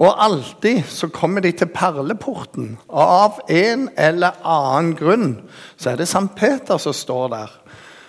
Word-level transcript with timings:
Og 0.00 0.24
alltid 0.24 0.82
så 0.88 1.08
kommer 1.08 1.40
de 1.40 1.52
til 1.52 1.70
perleporten. 1.70 2.78
Og 2.88 3.02
av 3.02 3.40
en 3.52 3.88
eller 3.98 4.38
annen 4.44 4.94
grunn 4.98 5.30
så 5.76 5.92
er 5.92 6.00
det 6.00 6.08
Sankt 6.10 6.36
Peter 6.38 6.80
som 6.80 6.96
står 6.96 7.28
der. 7.34 7.54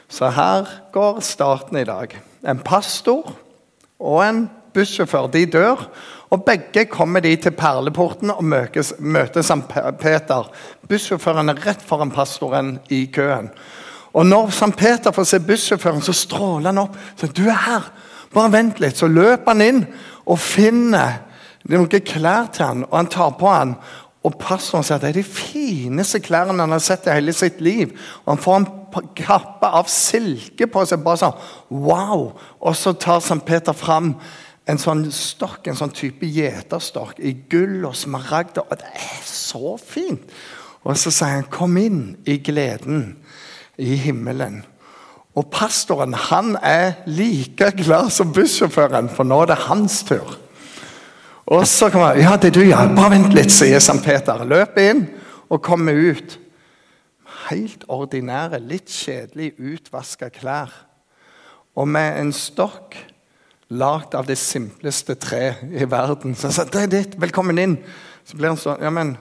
Så 0.10 0.30
her 0.30 0.70
går 0.94 1.22
starten 1.26 1.78
i 1.78 1.88
dag. 1.88 2.14
En 2.48 2.60
pastor 2.60 3.34
og 4.00 4.20
en 4.26 4.46
bussjåfør 4.74 5.28
de 5.34 5.46
dør. 5.46 5.88
Og 6.34 6.44
begge 6.46 6.86
kommer 6.90 7.22
de 7.22 7.36
til 7.36 7.54
perleporten 7.54 8.32
og 8.34 8.44
møtes, 8.44 8.94
møter 9.00 9.46
Sankt 9.46 9.74
Peter. 10.02 10.50
Bussjåføren 10.90 11.50
er 11.50 11.62
rett 11.68 11.82
foran 11.86 12.12
pastoren 12.14 12.80
i 12.90 13.06
køen. 13.14 13.52
Og 14.14 14.26
når 14.26 14.50
Sankt 14.50 14.78
Peter 14.78 15.12
får 15.12 15.30
se 15.30 15.40
bussjåføren, 15.40 16.02
så 16.02 16.14
stråler 16.14 16.72
han 16.72 16.78
opp. 16.78 16.98
Så 17.18 17.28
'Du 17.28 17.44
er 17.48 17.62
her! 17.66 17.92
Bare 18.34 18.52
vent 18.52 18.80
litt.' 18.80 18.98
Så 18.98 19.08
løper 19.08 19.52
han 19.52 19.62
inn 19.62 19.86
og 20.26 20.40
finner 20.40 21.22
noen 21.72 22.04
klær 22.04 22.50
til 22.52 22.66
han, 22.66 22.86
og 22.90 22.98
han 22.98 23.12
tar 23.12 23.36
på 23.40 23.52
han. 23.52 23.76
Og 24.24 24.38
pastoren 24.40 24.86
sier 24.88 24.98
at 24.98 25.04
det 25.04 25.12
er 25.12 25.20
de 25.20 25.26
fineste 25.28 26.22
klærne 26.24 26.56
han 26.60 26.72
har 26.72 26.84
sett 26.84 27.08
i 27.08 27.16
hele 27.16 27.34
sitt 27.36 27.60
liv. 27.64 27.92
Og 28.24 28.34
han 28.34 28.44
får 28.44 28.60
en 28.62 29.10
kappe 29.20 29.68
av 29.68 29.92
silke 29.92 30.68
på 30.72 30.86
seg. 30.88 31.04
bare 31.04 31.20
sånn, 31.26 31.46
wow! 31.70 32.32
Og 32.64 32.76
så 32.80 32.94
tar 32.96 33.20
St. 33.20 33.42
Peter 33.46 33.76
fram 33.76 34.14
en 34.64 34.80
sånn 34.80 35.10
stokk, 35.12 35.68
en 35.68 35.76
sånn 35.80 35.92
type 35.92 36.24
gjeterstokk 36.24 37.20
i 37.20 37.34
gull 37.52 37.84
og 37.90 37.98
smaragder. 38.00 38.64
Og 38.64 38.80
det 38.80 38.92
er 38.96 39.24
så 39.28 39.76
fint! 39.80 40.24
Og 40.84 40.98
så 41.00 41.12
sier 41.12 41.40
han 41.40 41.50
'kom 41.52 41.78
inn 41.78 42.18
i 42.26 42.38
gleden' 42.38 43.16
i 43.78 43.96
himmelen. 43.96 44.64
Og 45.36 45.50
pastoren 45.50 46.14
han 46.14 46.58
er 46.62 46.94
like 47.06 47.72
glad 47.72 48.12
som 48.12 48.34
bussjåføren, 48.34 49.10
for 49.10 49.24
nå 49.24 49.42
er 49.42 49.46
det 49.46 49.66
hans 49.66 50.04
tur. 50.04 50.38
Og 51.46 51.68
så 51.68 51.90
kommer 51.92 52.14
han, 52.14 52.22
ja, 52.24 52.38
det 52.40 52.54
er 52.54 52.56
du, 52.56 52.64
ja. 52.70 52.86
Bare 52.96 53.18
vent 53.18 53.34
litt, 53.36 53.52
sier 53.52 53.82
St. 53.84 54.00
Peter. 54.06 54.46
Løp 54.48 54.78
inn 54.80 55.06
og 55.52 55.64
kommer 55.66 55.98
ut. 55.98 56.38
Helt 57.50 57.84
ordinære, 57.92 58.62
litt 58.64 58.92
kjedelig 58.92 59.52
utvaska 59.60 60.32
klær. 60.32 60.72
Og 61.76 61.90
med 61.90 62.22
en 62.22 62.32
stokk 62.36 62.96
lagd 63.74 64.16
av 64.16 64.28
det 64.30 64.38
simpleste 64.40 65.18
tre 65.20 65.56
i 65.74 65.88
verden. 65.90 66.36
Så 66.38 66.48
han 66.48 66.56
sa, 66.56 66.66
det 66.70 66.86
er 66.86 66.92
ditt, 66.92 67.20
velkommen 67.20 67.60
inn. 67.60 67.78
Så 68.24 68.38
blir 68.40 68.54
han 68.54 68.60
sånn, 68.62 68.80
ja, 68.84 68.94
men 68.94 69.18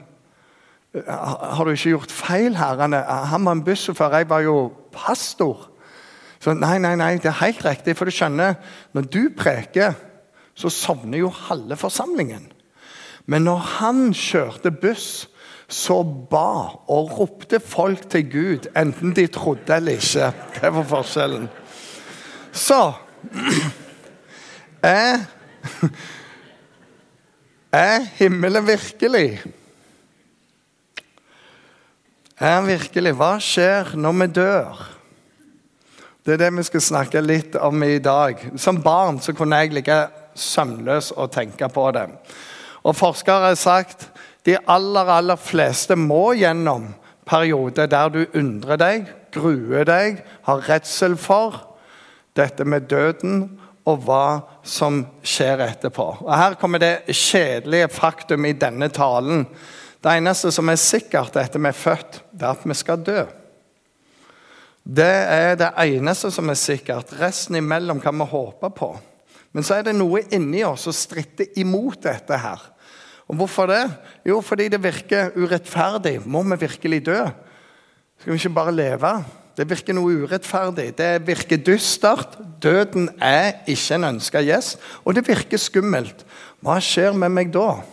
har 0.93 1.65
du 1.65 1.73
ikke 1.73 1.95
gjort 1.95 2.13
feil 2.13 2.55
herrene? 2.55 3.01
Han 3.31 3.43
var 3.47 3.57
en 3.57 3.65
bussjåfør, 3.65 4.19
jeg 4.21 4.29
var 4.29 4.45
jo 4.45 4.57
pastor. 4.93 5.67
Så 6.43 6.53
nei, 6.55 6.77
nei, 6.83 6.93
nei, 6.99 7.15
det 7.23 7.31
er 7.31 7.39
helt 7.41 7.63
riktig. 7.65 7.97
For 7.97 8.07
du 8.07 8.13
skjønner, 8.13 8.59
når 8.93 9.07
du 9.11 9.23
preker, 9.35 9.97
så 10.55 10.69
sovner 10.69 11.23
jo 11.23 11.29
halve 11.33 11.77
forsamlingen. 11.79 12.47
Men 13.25 13.47
når 13.47 13.61
han 13.79 14.01
kjørte 14.13 14.71
buss, 14.71 15.27
så 15.67 16.03
ba 16.03 16.75
og 16.91 17.13
ropte 17.17 17.59
folk 17.59 18.09
til 18.11 18.25
Gud, 18.31 18.67
enten 18.77 19.15
de 19.15 19.27
trodde 19.27 19.75
eller 19.75 19.97
ikke. 19.97 20.33
Det 20.59 20.73
var 20.75 20.89
forskjellen. 20.91 21.47
Så 22.51 22.81
Er, 24.83 25.19
er 27.71 28.01
himmelen 28.17 28.67
virkelig? 28.67 29.39
Er 32.35 32.65
virkelig? 32.67 33.13
Hva 33.15 33.37
skjer 33.39 33.93
når 33.95 34.17
vi 34.17 34.27
dør? 34.35 34.81
Det 36.25 36.35
er 36.35 36.41
det 36.41 36.49
vi 36.57 36.65
skal 36.67 36.83
snakke 36.83 37.23
litt 37.23 37.55
om 37.55 37.79
i 37.87 37.95
dag. 38.03 38.43
Som 38.59 38.81
barn 38.83 39.21
så 39.23 39.31
kunne 39.35 39.61
jeg 39.63 39.71
ligge 39.71 39.95
søvnløs 40.35 41.11
og 41.11 41.31
tenke 41.33 41.69
på 41.69 41.89
det. 41.95 42.07
Og 42.83 42.95
Forskere 42.95 43.51
har 43.51 43.59
sagt 43.59 44.09
de 44.45 44.57
aller, 44.67 45.07
aller 45.07 45.39
fleste 45.39 45.95
må 45.95 46.33
gjennom 46.35 46.91
perioder 47.27 47.87
der 47.87 48.09
du 48.11 48.23
undrer 48.35 48.79
deg, 48.79 49.05
gruer 49.33 49.87
deg, 49.87 50.23
har 50.43 50.65
redsel 50.67 51.15
for 51.17 51.61
dette 52.37 52.65
med 52.67 52.89
døden 52.91 53.45
og 53.87 54.03
hva 54.07 54.25
som 54.67 55.01
skjer 55.27 55.63
etterpå. 55.65 56.05
Og 56.23 56.33
Her 56.35 56.57
kommer 56.59 56.81
det 56.81 57.05
kjedelige 57.11 57.89
faktum 57.91 58.45
i 58.47 58.55
denne 58.55 58.89
talen. 58.93 59.45
Det 60.03 60.17
eneste 60.17 60.51
som 60.51 60.69
er 60.71 60.79
sikkert 60.79 61.37
etter 61.39 61.63
vi 61.63 61.71
er 61.71 61.79
født, 61.79 62.19
det 62.31 62.47
er 62.47 62.57
at 62.57 62.67
vi 62.67 62.75
skal 62.75 63.03
dø. 63.03 63.23
Det 64.83 65.13
er 65.31 65.55
det 65.55 65.71
eneste 65.79 66.31
som 66.31 66.49
er 66.51 66.59
sikkert. 66.59 67.13
Resten 67.19 67.55
imellom 67.55 68.01
kan 68.03 68.17
vi 68.19 68.27
håpe 68.27 68.69
på. 68.75 68.89
Men 69.53 69.65
så 69.65 69.77
er 69.77 69.87
det 69.87 69.95
noe 69.95 70.23
inni 70.33 70.63
oss 70.65 70.87
som 70.87 70.95
stritter 70.95 71.53
imot 71.61 72.01
dette 72.03 72.37
her. 72.41 72.61
Og 73.29 73.37
Hvorfor 73.39 73.69
det? 73.69 73.83
Jo, 74.27 74.41
fordi 74.41 74.67
det 74.73 74.81
virker 74.83 75.31
urettferdig. 75.37 76.19
Må 76.25 76.43
vi 76.43 76.59
virkelig 76.65 77.05
dø? 77.05 77.21
Skal 78.19 78.33
vi 78.33 78.39
ikke 78.41 78.55
bare 78.57 78.75
leve? 78.75 79.13
Det 79.53 79.67
virker 79.69 79.93
noe 79.93 80.23
urettferdig. 80.25 80.89
Det 80.97 81.11
virker 81.27 81.61
dystert. 81.61 82.37
Døden 82.61 83.09
er 83.21 83.61
ikke 83.69 83.99
en 83.99 84.09
ønska 84.15 84.41
gjest. 84.41 84.81
Og 85.05 85.15
det 85.15 85.27
virker 85.27 85.61
skummelt. 85.61 86.25
Hva 86.63 86.79
skjer 86.81 87.13
med 87.13 87.31
meg 87.35 87.53
da? 87.53 87.83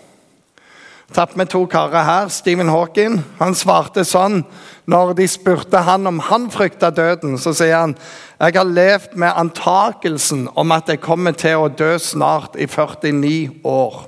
Tatt 1.14 1.36
med 1.36 1.50
to 1.50 1.64
karer 1.70 2.04
her. 2.06 2.28
Stephen 2.32 2.70
Hawking 2.70 3.20
han 3.40 3.56
svarte 3.58 4.04
sånn 4.06 4.42
når 4.90 5.14
de 5.18 5.26
spurte 5.30 5.82
han 5.86 6.06
om 6.10 6.20
han 6.30 6.48
frykta 6.52 6.90
døden. 6.94 7.36
Så 7.38 7.54
sier 7.56 7.76
han 7.82 7.96
jeg 8.40 8.56
har 8.56 8.68
levd 8.68 9.18
med 9.20 9.36
antakelsen 9.36 10.46
om 10.58 10.72
at 10.74 10.88
jeg 10.88 11.02
kommer 11.04 11.36
til 11.36 11.66
å 11.66 11.68
dø 11.68 11.92
snart, 12.00 12.56
i 12.56 12.66
49 12.70 13.66
år. 13.68 14.00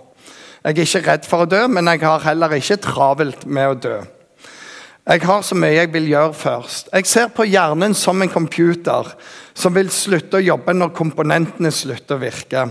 Jeg 0.62 0.78
er 0.78 0.86
ikke 0.86 1.06
redd 1.10 1.26
for 1.26 1.44
å 1.44 1.50
dø, 1.50 1.66
men 1.68 1.90
jeg 1.90 2.04
har 2.06 2.22
heller 2.22 2.54
ikke 2.54 2.80
travelt 2.84 3.46
med 3.46 3.72
å 3.72 3.78
dø. 3.88 3.96
Jeg 5.02 5.24
har 5.26 5.40
så 5.42 5.56
mye 5.58 5.74
jeg 5.74 5.90
vil 5.90 6.12
gjøre 6.12 6.34
først. 6.38 6.92
Jeg 6.94 7.08
ser 7.10 7.32
på 7.34 7.48
hjernen 7.50 7.94
som 7.98 8.22
en 8.22 8.30
computer 8.30 9.08
som 9.58 9.74
vil 9.74 9.90
slutte 9.90 10.38
å 10.38 10.44
jobbe 10.46 10.76
når 10.76 10.92
komponentene 10.94 11.72
slutter 11.74 12.14
å 12.14 12.22
virke. 12.22 12.68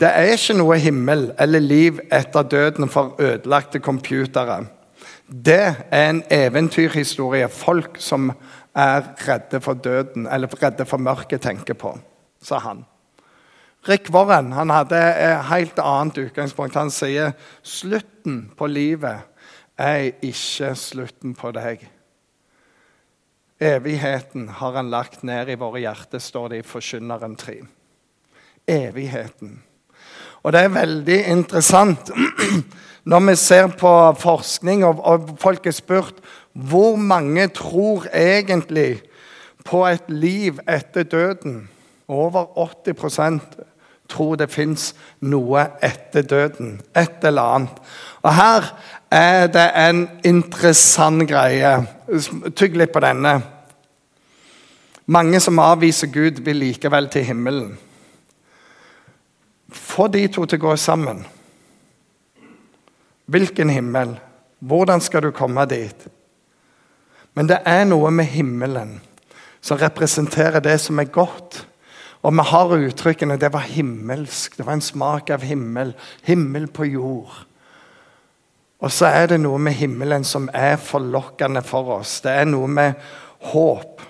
Det 0.00 0.08
er 0.10 0.32
ikke 0.34 0.56
noe 0.58 0.78
himmel 0.82 1.28
eller 1.38 1.62
liv 1.62 2.00
etter 2.12 2.42
døden 2.42 2.88
for 2.90 3.14
ødelagte 3.22 3.78
computere. 3.78 4.64
Det 5.28 5.60
er 5.90 6.08
en 6.10 6.22
eventyrhistorie 6.30 7.46
folk 7.48 8.00
som 8.02 8.32
er 8.74 9.06
redde 9.28 9.60
for 9.62 9.78
døden, 9.78 10.26
eller 10.26 10.50
redde 10.62 10.84
for 10.84 10.98
mørket, 10.98 11.40
tenker 11.46 11.78
på, 11.78 11.94
sa 12.42 12.58
han. 12.58 12.82
Rick 13.88 14.10
Warren 14.10 14.52
han 14.52 14.70
hadde 14.72 14.98
et 14.98 15.44
helt 15.50 15.78
annet 15.78 16.18
utgangspunkt. 16.18 16.74
Han 16.74 16.90
sier 16.90 17.34
slutten 17.62 18.48
på 18.56 18.66
livet 18.66 19.22
er 19.78 20.10
ikke 20.22 20.72
slutten 20.78 21.34
på 21.36 21.50
deg. 21.54 21.84
Evigheten 23.60 24.48
har 24.58 24.74
han 24.78 24.90
lagt 24.90 25.22
ned 25.22 25.52
i 25.52 25.58
våre 25.58 25.82
hjerter, 25.84 26.18
står 26.18 26.48
det 26.52 26.62
i 26.62 26.66
Forkynneren 26.66 27.36
3. 27.38 27.60
Evigheten. 28.68 29.62
Og 30.44 30.52
det 30.52 30.60
er 30.60 30.74
veldig 30.74 31.18
interessant 31.32 32.10
når 33.10 33.26
vi 33.28 33.34
ser 33.36 33.68
på 33.80 33.92
forskning, 34.20 34.84
og, 34.84 35.00
og 35.04 35.36
folk 35.40 35.66
er 35.66 35.76
spurt 35.76 36.20
hvor 36.54 36.96
mange 36.96 37.48
tror 37.48 38.06
egentlig 38.14 39.02
på 39.64 39.86
et 39.88 40.04
liv 40.08 40.60
etter 40.68 41.02
døden. 41.02 41.68
Over 42.08 42.44
80% 42.60 43.40
tror 44.08 44.36
det 44.36 44.50
fins 44.52 44.90
noe 45.24 45.64
etter 45.82 46.22
døden. 46.28 46.76
Et 46.96 47.24
eller 47.24 47.56
annet. 47.56 47.80
Og 48.22 48.34
her 48.36 48.68
er 49.10 49.48
det 49.48 49.66
en 49.80 50.04
interessant 50.24 51.24
greie. 51.28 51.72
Tygg 52.54 52.76
litt 52.76 52.92
på 52.92 53.02
denne. 53.04 53.38
Mange 55.06 55.40
som 55.40 55.58
avviser 55.60 56.12
Gud, 56.12 56.44
vil 56.44 56.62
likevel 56.62 57.08
til 57.12 57.26
himmelen. 57.28 57.74
Få 59.74 60.08
de 60.08 60.26
to 60.28 60.46
til 60.46 60.60
å 60.60 60.66
gå 60.68 60.76
sammen. 60.80 61.24
Hvilken 63.26 63.72
himmel? 63.72 64.16
Hvordan 64.64 65.02
skal 65.02 65.26
du 65.26 65.32
komme 65.34 65.64
dit? 65.68 66.06
Men 67.34 67.48
det 67.50 67.60
er 67.66 67.84
noe 67.88 68.12
med 68.14 68.30
himmelen 68.30 68.98
som 69.64 69.80
representerer 69.80 70.62
det 70.62 70.76
som 70.80 71.00
er 71.00 71.10
godt. 71.10 71.64
Og 72.24 72.32
vi 72.32 72.44
har 72.50 72.76
uttrykkene 72.76 73.36
'det 73.36 73.52
var 73.52 73.60
himmelsk', 73.60 74.56
'det 74.56 74.66
var 74.66 74.72
en 74.72 74.80
smak 74.80 75.30
av 75.30 75.42
himmel', 75.42 75.94
'himmel 76.22 76.66
på 76.66 76.84
jord'. 76.84 77.44
Og 78.80 78.92
så 78.92 79.06
er 79.06 79.26
det 79.26 79.40
noe 79.40 79.58
med 79.58 79.72
himmelen 79.72 80.24
som 80.24 80.50
er 80.54 80.76
forlokkende 80.76 81.62
for 81.62 81.98
oss. 81.98 82.20
Det 82.20 82.30
er 82.30 82.44
noe 82.44 82.68
med 82.68 82.94
håp. 83.40 84.02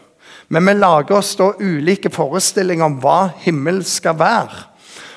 Men 0.48 0.66
vi 0.66 0.72
lager 0.72 1.16
oss 1.16 1.36
da 1.36 1.52
ulike 1.60 2.10
forestillinger 2.10 2.84
om 2.84 3.00
hva 3.00 3.30
himmel 3.44 3.84
skal 3.84 4.18
være. 4.18 4.64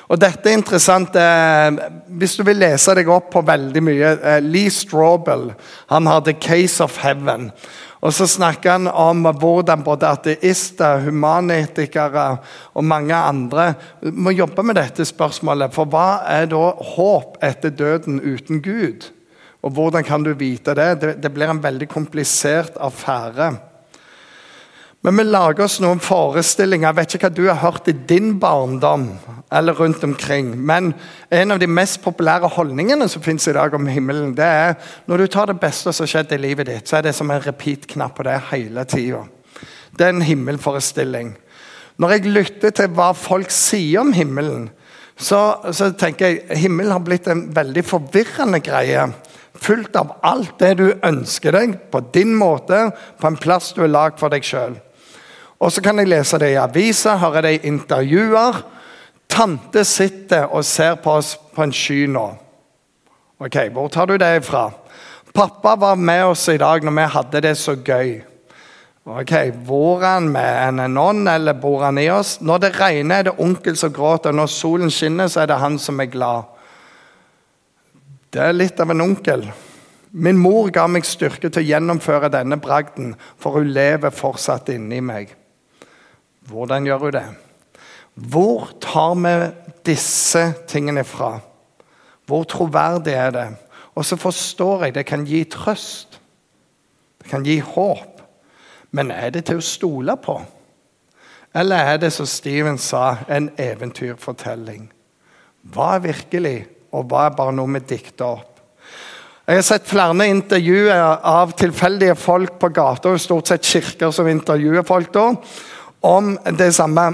Og 0.08 0.16
dette 0.20 0.48
er 0.48 0.56
interessant. 0.56 1.16
Eh, 1.16 1.80
hvis 2.20 2.38
du 2.38 2.44
vil 2.46 2.62
lese 2.62 2.94
deg 2.96 3.10
opp 3.12 3.28
på 3.34 3.44
veldig 3.44 3.82
mye 3.84 4.14
eh, 4.16 4.40
Lee 4.44 4.72
Strawbell 4.72 5.50
han 5.92 6.08
har 6.08 6.24
'The 6.24 6.38
Case 6.40 6.84
of 6.84 6.98
Heaven'. 7.04 7.50
Og 8.00 8.14
så 8.14 8.28
snakker 8.30 8.76
han 8.76 8.86
om 8.86 9.26
hvordan 9.26 9.82
både 9.82 10.06
ateister, 10.06 11.00
humanetikere 11.02 12.38
og 12.74 12.84
mange 12.86 13.14
andre 13.14 13.72
må 14.14 14.30
jobbe 14.30 14.62
med 14.62 14.78
dette 14.78 15.04
spørsmålet. 15.04 15.74
For 15.74 15.90
hva 15.90 16.22
er 16.30 16.46
da 16.46 16.70
håp 16.94 17.40
etter 17.42 17.74
døden 17.74 18.20
uten 18.22 18.62
Gud? 18.62 19.10
Og 19.66 19.74
hvordan 19.74 20.06
kan 20.06 20.22
du 20.22 20.30
vite 20.38 20.76
det? 20.78 21.00
Det, 21.00 21.16
det 21.22 21.32
blir 21.34 21.50
en 21.50 21.62
veldig 21.62 21.88
komplisert 21.90 22.78
affære. 22.78 23.56
Men 25.06 25.16
vi 25.16 25.24
lager 25.28 25.62
oss 25.62 25.78
noen 25.78 26.00
forestillinger. 26.02 26.88
Jeg 26.88 26.96
vet 26.98 27.12
ikke 27.14 27.28
hva 27.28 27.36
du 27.36 27.44
har 27.46 27.60
hørt 27.62 27.86
i 27.90 27.94
din 28.08 28.38
barndom. 28.42 29.12
eller 29.50 29.72
rundt 29.72 30.04
omkring. 30.04 30.50
Men 30.66 30.94
en 31.30 31.50
av 31.50 31.58
de 31.58 31.66
mest 31.66 32.02
populære 32.04 32.50
holdningene 32.52 33.08
som 33.08 33.22
finnes 33.22 33.48
i 33.48 33.52
dag 33.56 33.74
om 33.74 33.86
himmelen, 33.86 34.34
det 34.36 34.44
er 34.44 34.74
når 35.06 35.16
du 35.16 35.26
tar 35.26 35.46
det 35.46 35.60
beste 35.60 35.92
som 35.92 36.04
har 36.04 36.10
skjedd 36.12 36.32
i 36.36 36.40
livet 36.42 36.66
ditt, 36.68 36.88
så 36.88 36.98
er 36.98 37.06
det 37.06 37.14
som 37.16 37.30
en 37.30 37.40
repeat-knapp 37.40 38.12
på 38.16 38.26
det 38.28 38.34
hele 38.50 38.84
tida. 38.84 39.22
Det 39.96 40.04
er 40.04 40.12
en 40.12 40.22
himmelforestilling. 40.22 41.30
Når 41.96 42.10
jeg 42.10 42.32
lytter 42.34 42.70
til 42.70 42.90
hva 42.92 43.14
folk 43.16 43.50
sier 43.50 44.02
om 44.02 44.12
himmelen, 44.12 44.68
så, 45.16 45.40
så 45.72 45.90
tenker 45.96 46.28
jeg 46.28 46.58
himmelen 46.60 46.92
har 46.92 47.06
blitt 47.06 47.26
en 47.32 47.46
veldig 47.56 47.84
forvirrende 47.88 48.60
greie. 48.60 49.08
Fullt 49.58 49.96
av 49.96 50.12
alt 50.22 50.60
det 50.60 50.74
du 50.78 50.92
ønsker 50.92 51.56
deg, 51.56 51.72
på 51.90 52.04
din 52.12 52.36
måte, 52.36 52.90
på 53.18 53.26
en 53.26 53.40
plass 53.40 53.72
du 53.72 53.80
er 53.86 53.90
lagd 53.90 54.20
for 54.20 54.28
deg 54.30 54.44
sjøl. 54.44 54.76
Og 55.58 55.72
så 55.72 55.82
kan 55.82 55.98
jeg 55.98 56.10
lese 56.10 56.38
det 56.38 56.52
i 56.52 56.60
aviser, 56.60 57.18
høre 57.18 57.42
det 57.42 57.54
i 57.56 57.68
intervjuer. 57.70 58.60
Tante 59.28 59.84
sitter 59.84 60.46
og 60.54 60.64
ser 60.64 60.96
på 61.02 61.18
oss 61.18 61.34
på 61.54 61.66
en 61.66 61.74
sky 61.74 62.06
nå. 62.10 62.26
Ok, 63.38 63.56
Hvor 63.72 63.88
tar 63.88 64.06
du 64.06 64.16
det 64.16 64.36
ifra? 64.36 64.70
Pappa 65.34 65.76
var 65.76 65.94
med 65.94 66.24
oss 66.24 66.48
i 66.48 66.58
dag 66.58 66.82
når 66.82 66.94
vi 66.96 67.12
hadde 67.14 67.40
det 67.40 67.56
så 67.58 67.76
gøy. 67.76 68.22
Ok, 69.08 69.32
Bor 69.66 70.02
han 70.02 70.28
med 70.28 70.68
en 70.68 70.94
nonn, 70.94 71.26
eller 71.28 71.54
bor 71.54 71.84
han 71.84 71.98
i 71.98 72.10
oss? 72.10 72.40
Når 72.40 72.58
det 72.58 72.80
regner, 72.80 73.18
er 73.18 73.22
det 73.28 73.38
onkel 73.38 73.76
som 73.76 73.92
gråter. 73.92 74.32
Når 74.32 74.50
solen 74.52 74.90
skinner, 74.90 75.28
så 75.28 75.40
er 75.40 75.46
det 75.46 75.62
han 75.62 75.78
som 75.78 76.00
er 76.00 76.10
glad. 76.12 76.42
Det 78.30 78.42
er 78.42 78.52
litt 78.52 78.80
av 78.80 78.90
en 78.90 79.00
onkel. 79.00 79.46
Min 80.10 80.36
mor 80.36 80.68
ga 80.72 80.86
meg 80.90 81.06
styrke 81.06 81.48
til 81.48 81.62
å 81.62 81.68
gjennomføre 81.70 82.28
denne 82.32 82.58
bragden, 82.60 83.14
for 83.38 83.56
hun 83.56 83.72
lever 83.72 84.12
fortsatt 84.12 84.68
inni 84.74 85.00
meg. 85.00 85.37
Hvordan 86.48 86.86
gjør 86.86 87.04
hun 87.04 87.12
det? 87.12 87.26
Hvor 88.14 88.70
tar 88.80 89.14
vi 89.14 89.34
disse 89.86 90.42
tingene 90.68 91.04
fra? 91.04 91.38
Hvor 92.26 92.44
troverdig 92.48 93.14
er 93.14 93.30
det? 93.30 93.48
Og 93.94 94.04
så 94.04 94.16
forstår 94.16 94.84
jeg 94.84 94.94
det 94.94 95.06
kan 95.06 95.26
gi 95.26 95.44
trøst. 95.44 96.20
Det 97.22 97.30
kan 97.30 97.44
gi 97.44 97.58
håp. 97.60 98.22
Men 98.90 99.10
er 99.12 99.30
det 99.30 99.44
til 99.48 99.60
å 99.60 99.64
stole 99.64 100.16
på? 100.16 100.38
Eller 101.54 101.92
er 101.92 101.96
det, 102.00 102.12
som 102.12 102.26
Steven 102.28 102.78
sa, 102.78 103.24
en 103.28 103.50
eventyrfortelling? 103.58 104.88
Hva 105.72 105.94
er 105.96 106.04
virkelig, 106.04 106.58
og 106.92 107.08
hva 107.08 107.26
er 107.26 107.36
bare 107.36 107.54
noe 107.56 107.72
vi 107.76 107.82
dikter 107.94 108.38
opp? 108.38 108.60
Jeg 109.48 109.60
har 109.62 109.64
sett 109.64 109.88
flere 109.88 110.26
intervjuer 110.28 111.24
av 111.24 111.54
tilfeldige 111.56 112.14
folk 112.20 112.58
på 112.60 112.68
gata, 112.76 113.14
og 113.14 113.20
stort 113.20 113.48
sett 113.48 113.64
kirker 113.64 114.12
som 114.12 114.28
intervjuer 114.28 114.84
folk 114.86 115.12
da 115.14 115.30
om 116.00 116.38
det 116.58 116.72
samme. 116.74 117.10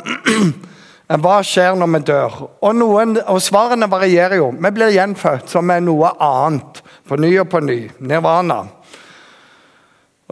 Hva 1.25 1.41
skjer 1.45 1.77
når 1.77 1.91
vi 1.93 2.01
dør? 2.09 2.39
Og, 2.65 2.71
noen, 2.77 3.19
og 3.29 3.43
Svarene 3.43 3.89
varierer 3.91 4.39
jo. 4.41 4.49
Vi 4.57 4.71
blir 4.75 4.95
gjenfødt 4.95 5.53
som 5.53 5.71
er 5.71 5.83
noe 5.85 6.15
annet. 6.23 6.81
På 7.09 7.19
ny 7.21 7.35
og 7.43 7.51
på 7.53 7.61
ny. 7.61 7.79
Nirvana. 8.01 8.63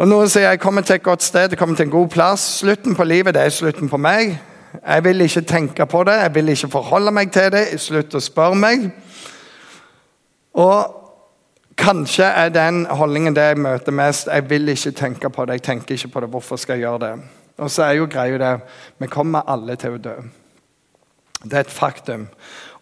Og 0.00 0.08
Noen 0.08 0.31
sier 0.32 0.49
jeg 0.49 0.60
kommer 0.62 0.82
til 0.82 0.96
et 0.96 1.04
godt 1.04 1.22
sted, 1.22 1.52
jeg 1.52 1.58
kommer 1.60 1.76
til 1.76 1.87
en 1.87 1.93
god 1.93 2.08
plass. 2.08 2.46
Slutten 2.62 2.96
på 2.96 3.04
livet 3.04 3.37
det 3.37 3.44
er 3.44 3.52
slutten 3.52 3.93
på 3.93 4.00
meg. 4.00 4.38
Jeg 4.81 5.04
vil 5.04 5.20
ikke 5.20 5.44
tenke 5.44 5.87
på 5.87 6.00
det, 6.08 6.16
jeg 6.22 6.34
vil 6.34 6.49
ikke 6.49 6.72
forholde 6.72 7.12
meg 7.12 7.28
til 7.32 7.52
det. 7.52 7.66
Slutt 7.81 8.16
å 8.16 8.25
spørre 8.25 8.56
meg. 8.56 8.88
Og 10.56 10.99
Kanskje 11.82 12.25
er 12.25 12.50
den 12.52 12.84
holdningen 12.87 13.34
det 13.34 13.43
jeg 13.43 13.58
møter 13.58 13.94
mest. 13.96 14.28
Jeg 14.28 14.44
vil 14.50 14.69
ikke 14.69 14.90
tenke 14.90 15.31
på 15.31 15.44
det. 15.44 15.52
jeg 15.52 15.62
tenker 15.62 15.94
ikke 15.94 16.08
på 16.08 16.20
det, 16.20 16.28
Hvorfor 16.28 16.56
skal 16.56 16.75
jeg 16.75 16.81
gjøre 16.81 16.99
det? 16.99 17.41
Og 17.62 17.70
så 17.70 17.87
er 17.87 17.99
jo 18.00 18.11
greia 18.11 18.38
det 18.41 18.53
Vi 18.99 19.11
kommer 19.11 19.47
alle 19.47 19.76
til 19.79 19.97
å 19.97 20.03
dø. 20.03 20.17
Det 21.43 21.59
er 21.59 21.64
et 21.64 21.75
faktum. 21.75 22.29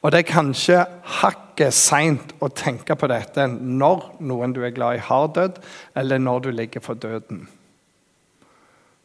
Og 0.00 0.12
det 0.12 0.23
er 0.23 0.32
kanskje 0.32 0.82
hakket 1.21 1.77
seint 1.77 2.32
å 2.41 2.49
tenke 2.49 2.97
på 2.97 3.09
dette 3.09 3.44
når 3.50 4.06
noen 4.25 4.55
du 4.56 4.62
er 4.65 4.73
glad 4.73 4.97
i, 4.97 5.03
har 5.05 5.29
dødd, 5.37 5.59
eller 5.97 6.21
når 6.21 6.47
du 6.47 6.50
ligger 6.53 6.85
for 6.85 6.97
døden. 6.97 7.47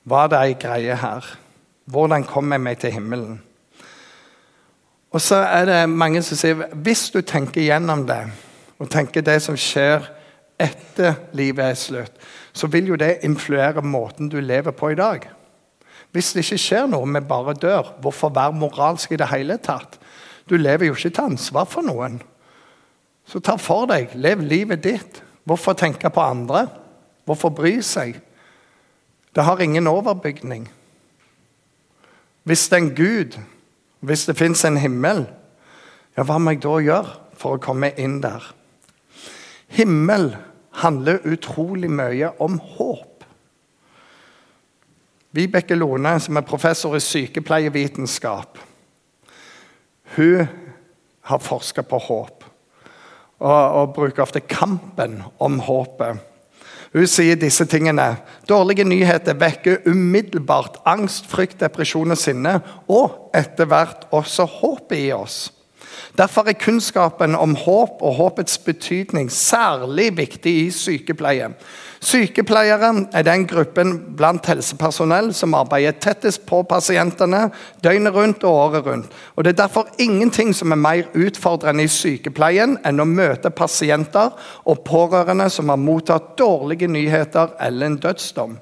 Var 0.06 0.31
det 0.31 0.39
ei 0.39 0.56
greie 0.60 0.95
her? 1.01 1.27
Hvordan 1.92 2.24
kommer 2.24 2.56
jeg 2.56 2.63
meg 2.63 2.80
til 2.80 2.95
himmelen? 2.95 3.39
Og 5.12 5.22
så 5.24 5.44
er 5.48 5.68
det 5.68 5.80
mange 5.89 6.22
som 6.24 6.38
sier 6.39 6.68
hvis 6.83 7.10
du 7.13 7.22
tenker 7.22 7.63
gjennom 7.63 8.04
det, 8.07 8.22
og 8.80 8.92
tenker 8.92 9.24
det 9.24 9.39
som 9.44 9.56
skjer 9.60 10.04
etter 10.60 11.16
livet 11.36 11.72
er 11.72 11.80
slutt, 11.80 12.19
så 12.56 12.68
vil 12.72 12.94
jo 12.94 13.00
det 13.00 13.22
influere 13.27 13.83
måten 13.83 14.31
du 14.31 14.39
lever 14.39 14.75
på 14.75 14.92
i 14.92 15.00
dag. 15.00 15.27
Hvis 16.15 16.31
det 16.31 16.45
ikke 16.45 16.62
skjer 16.63 16.85
noe, 16.88 17.07
vi 17.12 17.19
bare 17.27 17.57
dør, 17.59 17.89
hvorfor 18.00 18.31
være 18.31 18.56
moralsk 18.56 19.12
i 19.12 19.19
det 19.19 19.27
hele 19.33 19.57
tatt? 19.59 19.97
Du 20.47 20.56
lever 20.56 20.88
jo 20.88 20.95
ikke 20.95 21.12
til 21.12 21.33
ansvar 21.33 21.67
for 21.67 21.83
noen. 21.83 22.21
Så 23.27 23.41
ta 23.44 23.57
for 23.59 23.89
deg. 23.89 24.13
Lev 24.15 24.44
livet 24.45 24.83
ditt. 24.85 25.19
Hvorfor 25.44 25.75
tenke 25.75 26.07
på 26.09 26.23
andre? 26.23 26.67
Hvorfor 27.27 27.51
bry 27.51 27.79
seg? 27.83 28.21
Det 29.35 29.44
har 29.44 29.59
ingen 29.59 29.88
overbygning. 29.91 30.69
Hvis 32.45 32.69
det 32.69 32.77
er 32.77 32.83
en 32.83 32.95
Gud, 32.95 33.38
hvis 34.00 34.25
det 34.29 34.38
fins 34.38 34.63
en 34.65 34.77
himmel, 34.77 35.25
ja, 36.15 36.23
hva 36.23 36.38
må 36.39 36.53
jeg 36.53 36.62
da 36.63 36.77
gjøre 36.79 37.17
for 37.35 37.57
å 37.57 37.62
komme 37.62 37.89
inn 38.00 38.21
der? 38.23 38.53
Himmel 39.75 40.35
handler 40.79 41.25
utrolig 41.27 41.89
mye 41.91 42.31
om 42.39 42.59
håp. 42.77 43.14
Vibeke 45.36 45.75
Lone, 45.75 46.15
som 46.20 46.38
er 46.39 46.48
professor 46.48 46.96
i 46.96 47.04
sykepleievitenskap, 47.04 48.60
hun 50.15 50.48
har 51.27 51.42
forska 51.44 51.84
på 51.84 52.00
håp 52.08 52.46
og, 53.39 53.50
og, 53.50 53.94
bruker 53.96 54.24
ofte 54.24 54.39
kampen 54.39 55.20
om 55.44 55.60
håpet. 55.65 56.22
Hun 56.96 57.08
sier 57.12 57.36
disse 57.36 57.65
tingene. 57.68 58.13
Dårlige 58.48 58.86
nyheter 58.88 59.36
vekker 59.36 59.84
umiddelbart 59.89 60.80
angst, 60.88 61.27
frykt, 61.27 61.60
depresjon 61.60 62.15
og 62.15 62.20
sinne, 62.20 62.54
og 62.88 63.34
etter 63.36 63.68
hvert 63.68 64.08
også 64.15 64.48
håpet 64.62 65.01
i 65.01 65.12
oss. 65.12 65.50
Derfor 66.17 66.47
er 66.47 66.59
kunnskapen 66.59 67.35
om 67.35 67.55
håp 67.55 68.01
og 68.01 68.15
håpets 68.19 68.57
betydning 68.57 69.31
særlig 69.31 70.11
viktig 70.17 70.53
i 70.65 70.69
sykepleie. 70.71 71.51
Sykepleiere 72.05 72.91
er 73.17 73.23
den 73.25 73.47
gruppen 73.49 73.95
blant 74.17 74.45
helsepersonell 74.45 75.31
som 75.33 75.55
arbeider 75.57 75.95
tettest 76.01 76.43
på 76.45 76.59
pasientene 76.69 77.47
døgnet 77.83 78.13
rundt 78.13 78.43
og 78.45 78.59
året 78.65 78.85
rundt. 78.85 79.13
Og 79.35 79.43
Det 79.43 79.53
er 79.53 79.63
derfor 79.63 79.87
ingenting 79.99 80.53
som 80.53 80.71
er 80.71 80.81
mer 80.81 81.09
utfordrende 81.15 81.83
i 81.83 81.91
sykepleien 81.91 82.77
enn 82.85 83.01
å 83.01 83.07
møte 83.09 83.49
pasienter 83.49 84.35
og 84.65 84.83
pårørende 84.85 85.49
som 85.49 85.69
har 85.69 85.81
mottatt 85.81 86.35
dårlige 86.37 86.87
nyheter 86.87 87.55
eller 87.59 87.85
en 87.85 87.97
dødsdom. 87.97 88.59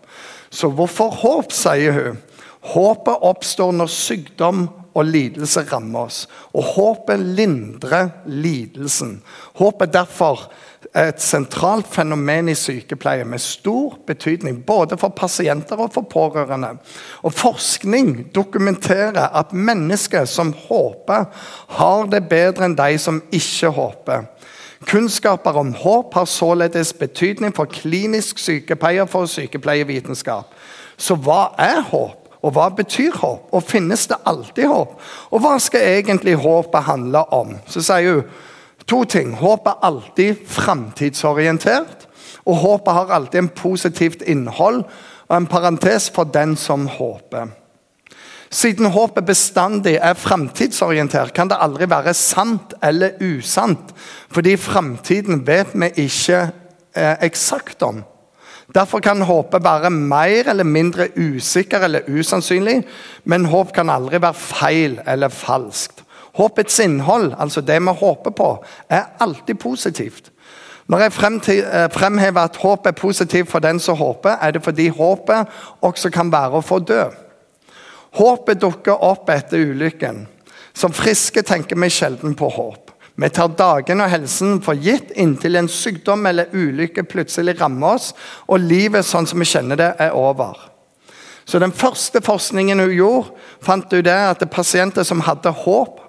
Så 0.49 0.69
hvorfor 0.69 1.09
håp, 1.09 1.51
sier 1.51 1.91
hun. 1.91 2.21
Håpet 2.63 3.27
oppstår 3.27 3.73
når 3.75 3.91
sykdom 3.91 4.67
og 4.93 5.05
lidelse 5.05 5.63
rammer 5.71 6.07
oss. 6.07 6.27
Og 6.53 6.63
håpet 6.75 7.19
lindrer 7.19 8.09
lidelsen. 8.25 9.21
Håpet 9.59 9.93
derfor 9.93 10.47
er 10.93 11.09
et 11.09 11.21
sentralt 11.23 11.87
fenomen 11.89 12.51
i 12.51 12.55
sykepleie 12.57 13.25
med 13.25 13.41
stor 13.41 13.95
betydning 14.07 14.59
både 14.65 14.97
for 14.99 15.15
pasienter 15.15 15.79
og 15.79 15.93
for 15.95 16.05
pårørende. 16.09 16.75
Og 17.23 17.33
Forskning 17.33 18.29
dokumenterer 18.35 19.29
at 19.33 19.53
mennesker 19.53 20.25
som 20.25 20.53
håper, 20.67 21.25
har 21.67 22.05
det 22.11 22.27
bedre 22.29 22.67
enn 22.67 22.77
de 22.77 22.97
som 22.99 23.21
ikke 23.31 23.73
håper. 23.73 24.27
Kunnskaper 24.83 25.55
om 25.57 25.73
håp 25.73 26.13
har 26.13 26.25
således 26.25 26.93
betydning 26.93 27.55
for 27.55 27.65
klinisk 27.65 28.39
sykepleier 28.39 29.07
for 29.07 29.25
sykepleievitenskap. 29.31 30.51
Så 30.97 31.15
hva 31.15 31.53
er 31.57 31.81
håp? 31.89 32.22
Og 32.43 32.51
hva 32.55 32.69
betyr 32.75 33.15
håp? 33.21 33.47
Og 33.55 33.63
finnes 33.63 34.07
det 34.11 34.19
alltid 34.27 34.67
håp? 34.67 34.97
Og 35.31 35.43
hva 35.43 35.55
skal 35.63 35.87
egentlig 35.95 36.35
håpet 36.43 36.89
handle 36.89 37.23
om? 37.31 37.55
Så 37.67 37.83
sier 37.85 38.19
hun 38.19 38.49
To 38.83 39.05
ting. 39.07 39.29
Håp 39.39 39.67
er 39.67 39.79
alltid 39.87 40.41
framtidsorientert. 40.47 42.07
Og 42.43 42.57
håpet 42.59 42.93
har 42.93 43.11
alltid 43.15 43.39
en 43.39 43.51
positivt 43.55 44.25
innhold 44.27 44.83
og 45.29 45.35
en 45.37 45.47
parentes 45.47 46.09
for 46.11 46.27
den 46.27 46.57
som 46.59 46.87
håper. 46.91 47.53
Siden 48.53 48.91
håpet 48.93 49.25
bestandig 49.25 49.95
er 49.95 50.13
framtidsorientert, 50.13 51.33
kan 51.33 51.49
det 51.49 51.57
aldri 51.57 51.87
være 51.89 52.13
sant 52.13 52.75
eller 52.83 53.15
usant. 53.21 53.93
Fordi 54.29 54.57
framtiden 54.57 55.41
vet 55.47 55.71
vi 55.73 55.89
ikke 56.05 56.41
eh, 56.95 57.15
eksakt 57.25 57.81
om. 57.81 58.03
Derfor 58.73 58.99
kan 58.99 59.21
håpet 59.21 59.63
være 59.63 59.89
mer 59.89 60.49
eller 60.49 60.63
mindre 60.63 61.07
usikker 61.17 61.79
eller 61.85 62.07
usannsynlig, 62.09 62.83
men 63.23 63.45
håp 63.45 63.73
kan 63.73 63.89
aldri 63.89 64.21
være 64.21 64.33
feil 64.33 64.99
eller 65.07 65.29
falskt. 65.29 66.03
Håpets 66.33 66.79
innhold, 66.79 67.33
altså 67.37 67.61
det 67.61 67.81
vi 67.81 67.93
håper 67.99 68.31
på, 68.31 68.65
er 68.89 69.03
alltid 69.19 69.55
positivt. 69.55 70.31
Når 70.87 70.99
jeg 70.99 71.11
eh, 71.63 71.89
fremhever 71.91 72.41
at 72.41 72.57
håp 72.57 72.87
er 72.87 72.91
positivt 72.91 73.49
for 73.49 73.59
den 73.59 73.79
som 73.79 73.97
håper, 73.97 74.29
er 74.41 74.51
det 74.51 74.63
fordi 74.63 74.87
håpet 74.87 75.47
også 75.81 76.09
kan 76.09 76.31
være 76.31 76.59
å 76.59 76.65
få 76.65 76.79
dø. 76.79 77.03
Håpet 78.13 78.61
dukker 78.61 79.03
opp 79.03 79.29
etter 79.29 79.69
ulykken. 79.69 80.27
Som 80.73 80.93
friske 80.93 81.41
tenker 81.41 81.77
vi 81.79 81.89
sjelden 81.89 82.35
på 82.35 82.49
håp. 82.49 82.82
Vi 83.15 83.29
tar 83.29 83.51
dagen 83.53 84.01
og 84.01 84.09
helsen 84.09 84.57
for 84.65 84.73
gitt 84.73 85.11
inntil 85.19 85.59
en 85.59 85.69
sykdom 85.69 86.25
eller 86.25 86.53
ulykke 86.53 87.03
plutselig 87.05 87.59
rammer 87.59 87.99
oss, 87.99 88.13
og 88.49 88.63
livet 88.63 89.05
sånn 89.05 89.27
som 89.29 89.43
vi 89.43 89.49
kjenner 89.49 89.77
det, 89.77 89.91
er 90.01 90.15
over. 90.17 90.57
Så 91.45 91.59
Den 91.59 91.71
første 91.71 92.21
forskningen 92.21 92.79
hun 92.79 92.95
gjorde, 92.95 93.35
fant 93.61 93.91
hun 93.91 94.03
det 94.03 94.15
at 94.15 94.49
pasienter 94.49 95.03
som 95.03 95.21
hadde 95.21 95.51
håp 95.51 95.99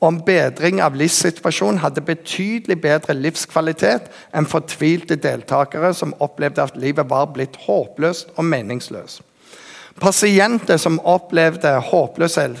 om 0.00 0.18
bedring 0.24 0.80
av 0.82 0.96
livssituasjonen, 0.96 1.80
hadde 1.80 2.04
betydelig 2.04 2.80
bedre 2.80 3.14
livskvalitet 3.14 4.08
enn 4.32 4.48
fortvilte 4.48 5.16
deltakere 5.20 5.92
som 5.94 6.14
opplevde 6.20 6.64
at 6.64 6.76
livet 6.76 7.08
var 7.08 7.28
blitt 7.34 7.56
håpløst 7.66 8.32
og 8.36 8.44
meningsløst. 8.48 9.22
Pasienter 10.00 10.80
som 10.80 11.00
opplevde 11.04 11.74
håpløshet, 11.90 12.56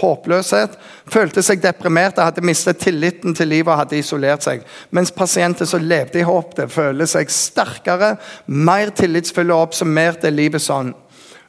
håpløshet, 0.00 0.78
følte 1.10 1.42
seg 1.44 1.62
deprimert, 1.62 2.20
hadde 2.20 2.44
mistet 2.44 2.80
tilliten 2.82 3.36
til 3.36 3.50
livet 3.52 3.72
og 3.72 3.82
hadde 3.82 3.98
isolert 4.00 4.46
seg. 4.46 4.64
Mens 4.90 5.12
pasienter 5.14 5.68
som 5.68 5.84
levde 5.84 6.22
i 6.22 6.26
håp, 6.26 6.56
det 6.58 6.70
følte 6.72 7.08
seg 7.10 7.32
sterkere, 7.32 8.16
mer 8.46 8.94
tillitsfulle 8.96 9.54
og 9.54 9.68
oppsummerte 9.68 10.32
livet 10.32 10.64
sånn. 10.64 10.94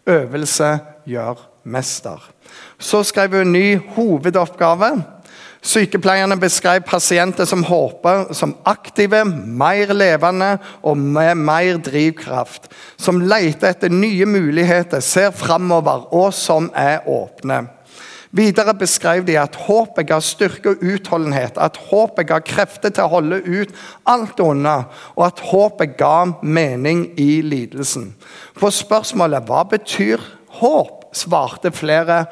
Øvelse 0.09 0.75
gjør 1.07 1.39
mester. 1.63 2.19
Så 2.79 3.03
skrev 3.07 3.39
hun 3.39 3.53
ny 3.55 3.67
hovedoppgave. 3.95 4.93
Sykepleierne 5.63 6.35
beskrev 6.35 6.81
pasienter 6.83 7.47
som 7.47 7.61
håper 7.63 8.33
som 8.35 8.51
aktive, 8.67 9.21
mer 9.23 9.93
levende 9.95 10.57
og 10.83 10.97
med 10.99 11.39
mer 11.39 11.79
drivkraft. 11.79 12.67
Som 12.99 13.21
leter 13.23 13.71
etter 13.71 13.93
nye 13.93 14.27
muligheter, 14.27 14.99
ser 14.99 15.31
framover 15.31 16.09
og 16.11 16.33
som 16.35 16.67
er 16.75 17.07
åpne. 17.07 17.61
Videre 18.33 18.73
beskrev 18.73 19.25
de 19.27 19.35
at 19.37 19.55
håpet 19.67 20.07
ga 20.09 20.17
styrke 20.23 20.73
og 20.73 20.81
utholdenhet, 20.81 21.57
at 21.61 21.77
håpet 21.91 22.27
ga 22.31 22.39
krefter 22.41 22.89
til 22.89 23.05
å 23.05 23.11
holde 23.11 23.41
ut 23.45 23.73
alt 24.09 24.41
onde, 24.41 24.73
og 25.13 25.25
at 25.27 25.43
håpet 25.51 25.93
ga 25.99 26.15
mening 26.41 27.11
i 27.21 27.43
lidelsen. 27.45 28.15
På 28.57 28.73
spørsmålet 28.73 29.45
'Hva 29.45 29.63
betyr 29.69 30.19
håp?' 30.59 30.99
svarte 31.13 31.69
flere 31.71 32.25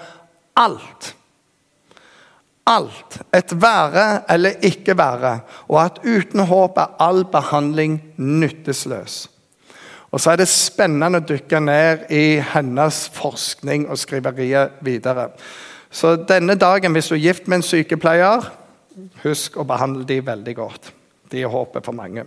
alt 0.57 1.13
alt, 2.71 3.19
et 3.33 3.53
være 3.61 4.05
eller 4.29 4.61
ikke 4.65 4.95
være, 4.97 5.39
og 5.69 5.77
at 5.83 5.99
uten 6.05 6.45
håp 6.47 6.77
er 6.77 6.95
all 6.99 7.23
behandling 7.25 7.99
nyttesløs. 8.17 9.27
Og 10.11 10.19
Så 10.19 10.31
er 10.31 10.41
det 10.41 10.47
spennende 10.51 11.21
å 11.21 11.23
dykke 11.23 11.59
ned 11.63 12.09
i 12.11 12.41
hennes 12.43 13.05
forskning 13.15 13.85
og 13.89 13.97
skriverier 13.97 14.73
videre. 14.83 15.29
Så 15.91 16.15
denne 16.15 16.55
dagen, 16.55 16.93
hvis 16.95 17.09
du 17.11 17.17
er 17.17 17.25
gift 17.25 17.47
med 17.51 17.59
en 17.59 17.65
sykepleier, 17.67 18.45
husk 19.25 19.57
å 19.59 19.67
behandle 19.67 20.05
dem 20.07 20.23
veldig 20.25 20.55
godt. 20.55 20.93
De 21.31 21.43
er 21.43 21.51
håpet 21.51 21.85
for 21.85 21.95
mange. 21.95 22.23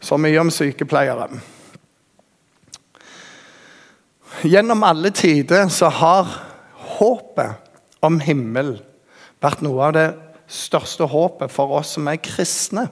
Så 0.00 0.16
mye 0.20 0.40
om 0.40 0.52
sykepleiere. 0.52 1.28
Gjennom 4.44 4.82
alle 4.84 5.12
tider 5.14 5.68
så 5.72 5.88
har 5.92 6.32
håpet 6.98 8.04
om 8.04 8.18
himmel 8.20 8.74
vært 9.44 9.62
noe 9.64 9.88
av 9.88 9.94
det 9.96 10.08
største 10.50 11.08
håpet 11.08 11.52
for 11.52 11.72
oss 11.78 11.94
som 11.96 12.08
er 12.08 12.20
kristne. 12.20 12.88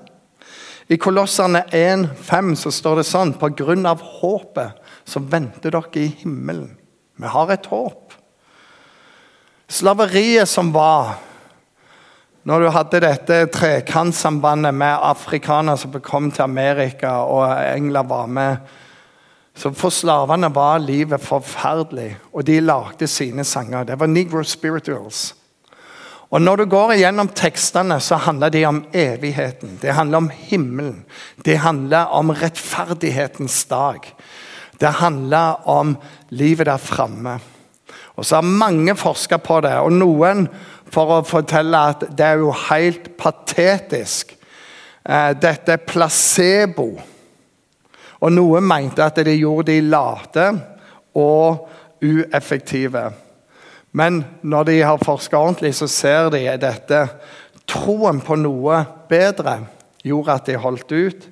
I 0.92 0.98
Kolosserne 1.00 1.64
1,5 1.72 2.54
så 2.60 2.72
står 2.74 3.00
det 3.00 3.08
sånn 3.08 3.34
På 3.40 3.52
grunn 3.56 3.86
av 3.88 4.02
håpet 4.20 4.80
så 5.08 5.20
venter 5.20 5.72
dere 5.72 6.00
i 6.00 6.10
himmelen. 6.22 6.74
Vi 7.16 7.28
har 7.30 7.52
et 7.52 7.68
håp. 7.72 8.01
Slaveriet 9.72 10.48
som 10.48 10.72
var 10.72 11.14
når 12.44 12.60
du 12.60 12.68
hadde 12.74 13.00
dette 13.04 13.36
trekantsambandet 13.54 14.74
med 14.74 15.04
afrikanere 15.06 15.78
som 15.78 15.94
kom 16.02 16.26
til 16.34 16.44
Amerika, 16.44 17.20
og 17.22 17.46
engler 17.54 18.08
var 18.08 18.26
med 18.26 18.72
så 19.52 19.68
For 19.76 19.92
slavene 19.92 20.48
var 20.48 20.80
livet 20.80 21.20
forferdelig, 21.20 22.16
og 22.32 22.46
de 22.48 22.56
lagde 22.60 23.06
sine 23.06 23.44
sanger. 23.44 23.84
Det 23.84 23.98
var 24.00 24.08
Negro 24.08 24.42
spirituals. 24.42 25.34
Og 26.30 26.40
Når 26.40 26.56
du 26.56 26.64
går 26.64 26.92
igjennom 26.92 27.28
tekstene, 27.28 28.00
så 28.00 28.16
handler 28.16 28.48
de 28.48 28.64
om 28.64 28.84
evigheten. 28.92 29.78
Det 29.82 29.92
handler 29.92 30.16
om 30.16 30.30
himmelen. 30.30 31.04
Det 31.44 31.58
handler 31.58 32.08
om 32.08 32.30
rettferdighetens 32.30 33.64
dag. 33.64 34.00
Det 34.80 34.88
handler 34.88 35.68
om 35.68 35.96
livet 36.30 36.66
der 36.66 36.80
framme. 36.80 37.38
Og 38.16 38.26
så 38.26 38.40
har 38.40 38.42
mange 38.46 38.94
forska 38.96 39.38
på 39.40 39.60
det, 39.64 39.72
og 39.80 39.92
noen 39.92 40.46
for 40.92 41.16
å 41.16 41.24
fortelle 41.24 41.78
at 41.94 42.04
det 42.12 42.26
er 42.26 42.42
jo 42.42 42.52
helt 42.68 43.14
patetisk. 43.20 44.34
Eh, 45.02 45.32
dette 45.40 45.76
er 45.76 45.86
placebo. 45.88 46.90
Og 48.22 48.30
noen 48.30 48.66
mente 48.68 49.02
at 49.02 49.18
det 49.24 49.38
gjorde 49.38 49.72
de 49.72 49.80
late 49.88 50.46
og 51.18 51.68
ueffektive. 52.04 53.08
Men 53.92 54.22
når 54.42 54.68
de 54.68 54.76
har 54.82 55.04
forska 55.04 55.36
ordentlig, 55.36 55.74
så 55.74 55.88
ser 55.90 56.30
de 56.32 56.44
dette. 56.60 57.02
Troen 57.68 58.20
på 58.24 58.36
noe 58.40 58.84
bedre 59.08 59.58
gjorde 60.04 60.36
at 60.36 60.48
de 60.48 60.58
holdt 60.60 60.92
ut, 60.92 61.28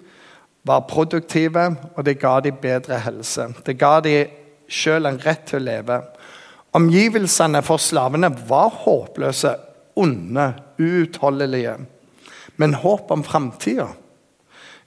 var 0.64 0.84
produktive, 0.88 1.62
og 1.96 2.04
det 2.04 2.18
ga 2.20 2.34
de 2.44 2.52
bedre 2.52 2.98
helse. 3.00 3.46
Det 3.64 3.78
ga 3.80 3.94
de 4.04 4.26
sjøl 4.70 5.08
en 5.08 5.20
rett 5.24 5.46
til 5.48 5.62
å 5.62 5.64
leve. 5.64 5.96
Omgivelsene 6.76 7.62
for 7.66 7.82
slavene 7.82 8.30
var 8.48 8.70
håpløse, 8.84 9.54
onde, 9.98 10.52
uutholdelige. 10.78 11.74
Men 12.56 12.76
håp 12.78 13.10
om 13.10 13.24
framtida 13.26 13.88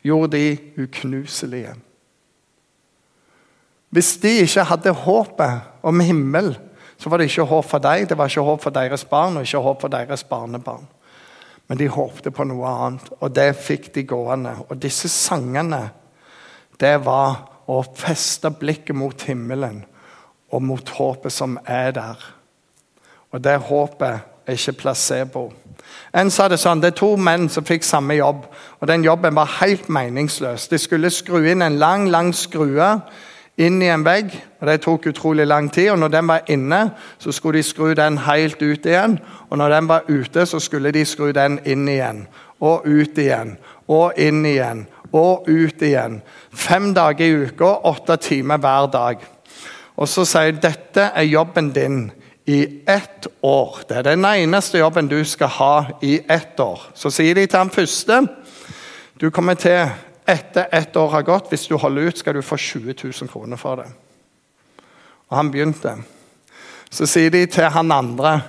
gjorde 0.03 0.37
de 0.37 0.57
uknuselige. 0.83 1.75
Hvis 3.89 4.15
de 4.23 4.31
ikke 4.41 4.63
hadde 4.63 4.95
håpet 5.03 5.83
om 5.83 5.99
himmel, 5.99 6.55
så 6.97 7.09
var 7.09 7.19
det 7.19 7.27
ikke 7.29 7.45
håp 7.51 7.67
for 7.67 7.83
deg, 7.83 8.07
det 8.09 8.17
var 8.17 8.31
ikke 8.31 8.45
håp 8.47 8.63
for 8.63 8.73
deres 8.73 9.03
barn 9.05 9.37
og 9.37 9.45
ikke 9.45 9.63
håp 9.67 9.81
for 9.83 9.91
deres 9.91 10.23
barnebarn. 10.23 10.87
Men 11.67 11.79
de 11.79 11.87
håpte 11.91 12.31
på 12.31 12.45
noe 12.47 12.69
annet, 12.69 13.09
og 13.19 13.35
det 13.35 13.51
fikk 13.59 13.91
de 13.95 14.03
gående. 14.07 14.55
Og 14.69 14.79
disse 14.81 15.11
sangene, 15.11 15.89
det 16.79 16.95
var 17.05 17.43
å 17.69 17.81
feste 17.95 18.51
blikket 18.59 18.95
mot 18.97 19.27
himmelen 19.27 19.83
og 20.53 20.61
mot 20.61 20.89
håpet 20.89 21.33
som 21.33 21.57
er 21.65 21.91
der. 21.91 22.21
Og 23.33 23.41
det 23.43 23.57
håpet 23.57 24.19
er 24.45 24.53
ikke 24.53 24.77
placebo. 24.83 25.47
En 26.13 26.29
sa 26.29 26.47
det 26.47 26.59
sånn, 26.61 26.81
Det 26.81 26.93
er 26.93 26.97
to 26.97 27.15
menn 27.17 27.49
som 27.49 27.65
fikk 27.65 27.83
samme 27.83 28.13
jobb, 28.13 28.45
og 28.79 28.87
den 28.87 29.03
jobben 29.03 29.35
var 29.35 29.57
helt 29.59 29.89
meningsløs. 29.89 30.67
De 30.67 30.77
skulle 30.77 31.09
skru 31.09 31.41
inn 31.41 31.61
en 31.61 31.79
lang, 31.79 32.09
lang 32.09 32.33
skrue 32.35 33.01
inn 33.57 33.81
i 33.81 33.89
en 33.89 34.05
vegg. 34.05 34.33
og 34.61 34.67
Det 34.67 34.81
tok 34.81 35.07
utrolig 35.07 35.47
lang 35.47 35.71
tid. 35.71 35.89
og 35.91 35.99
Når 35.99 36.07
den 36.07 36.27
var 36.27 36.41
inne, 36.47 36.91
så 37.19 37.31
skulle 37.31 37.57
de 37.57 37.63
skru 37.63 37.93
den 37.93 38.17
helt 38.17 38.61
ut 38.61 38.85
igjen. 38.85 39.19
Og 39.49 39.57
når 39.57 39.69
den 39.69 39.87
var 39.87 40.03
ute, 40.07 40.45
så 40.45 40.59
skulle 40.59 40.91
de 40.91 41.05
skru 41.05 41.31
den 41.31 41.59
inn 41.65 41.87
igjen. 41.87 42.27
Og 42.61 42.81
ut 42.85 43.17
igjen. 43.17 43.57
Og 43.87 44.13
inn 44.17 44.45
igjen. 44.45 44.87
Og 45.13 45.45
ut 45.47 45.81
igjen. 45.81 46.21
Fem 46.53 46.93
dager 46.93 47.25
i 47.25 47.45
uka, 47.45 47.65
åtte 47.83 48.17
timer 48.17 48.57
hver 48.57 48.91
dag. 48.91 49.17
Og 49.95 50.09
så 50.09 50.25
sier 50.25 50.55
de 50.55 50.63
dette 50.63 51.09
er 51.13 51.29
jobben 51.29 51.69
din 51.73 52.07
i 52.49 52.59
ett 52.89 53.27
år. 53.41 53.83
Det 53.87 53.97
er 53.97 54.07
den 54.09 54.25
eneste 54.25 54.81
jobben 54.81 55.07
du 55.07 55.19
skal 55.25 55.51
ha 55.59 55.75
i 56.01 56.19
ett 56.27 56.59
år. 56.59 56.89
Så 56.93 57.11
sier 57.13 57.35
de 57.35 57.45
til 57.47 57.61
han 57.61 57.73
første 57.73 58.23
du 59.21 59.29
kommer 59.31 59.55
til 59.55 59.85
etter 60.27 60.67
ett 60.71 60.95
år 60.97 61.11
har 61.13 61.23
gått, 61.23 61.51
hvis 61.51 61.67
du 61.67 61.77
holder 61.77 62.09
ut, 62.09 62.17
skal 62.17 62.33
du 62.33 62.41
få 62.41 62.57
20 62.57 62.95
000 63.03 63.29
kroner 63.29 63.59
for 63.59 63.79
det. 63.79 63.87
Og 65.29 65.37
han 65.37 65.51
begynte. 65.51 65.93
Så 66.91 67.07
sier 67.07 67.31
de 67.31 67.45
til 67.47 67.69
han 67.71 67.91
andre 67.91 68.41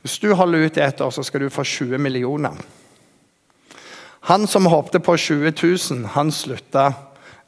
hvis 0.00 0.18
du 0.18 0.30
holder 0.32 0.64
ut 0.64 0.76
i 0.76 0.80
ett 0.80 1.00
år, 1.00 1.10
så 1.10 1.22
skal 1.22 1.40
du 1.44 1.50
få 1.52 1.64
20 1.64 1.98
millioner. 1.98 2.56
Han 4.20 4.46
som 4.46 4.66
håpte 4.66 5.00
på 5.00 5.16
20 5.16 5.52
000, 5.90 6.06
han 6.14 6.32
slutta 6.32 6.92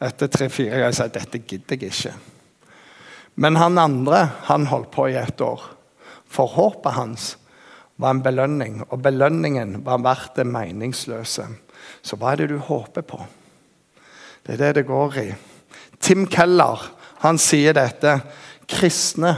etter 0.02 0.29
tre-fire 0.29 0.76
ganger 0.76 0.93
og 0.93 0.99
sa 0.99 1.09
dette 1.09 1.41
gidder 1.47 1.81
jeg 1.81 1.93
ikke. 1.93 2.31
Men 3.34 3.56
han 3.56 3.78
andre 3.78 4.26
han 4.48 4.66
holdt 4.68 4.90
på 4.92 5.08
i 5.08 5.16
ett 5.16 5.40
år. 5.40 5.62
For 6.28 6.48
håpet 6.48 6.96
hans 6.96 7.36
var 8.00 8.14
en 8.14 8.22
belønning, 8.24 8.80
og 8.88 9.02
belønningen 9.04 9.80
var 9.86 10.02
verdt 10.04 10.40
det 10.40 10.48
meningsløse. 10.48 11.46
Så 12.02 12.18
hva 12.18 12.32
er 12.32 12.42
det 12.42 12.52
du 12.52 12.58
håper 12.58 13.04
på? 13.06 13.20
Det 14.42 14.56
er 14.56 14.62
det 14.62 14.72
det 14.80 14.88
går 14.88 15.18
i. 15.22 15.28
Tim 16.02 16.26
Keller 16.26 16.80
han 17.22 17.38
sier 17.38 17.76
dette. 17.76 18.16
Kristne 18.66 19.36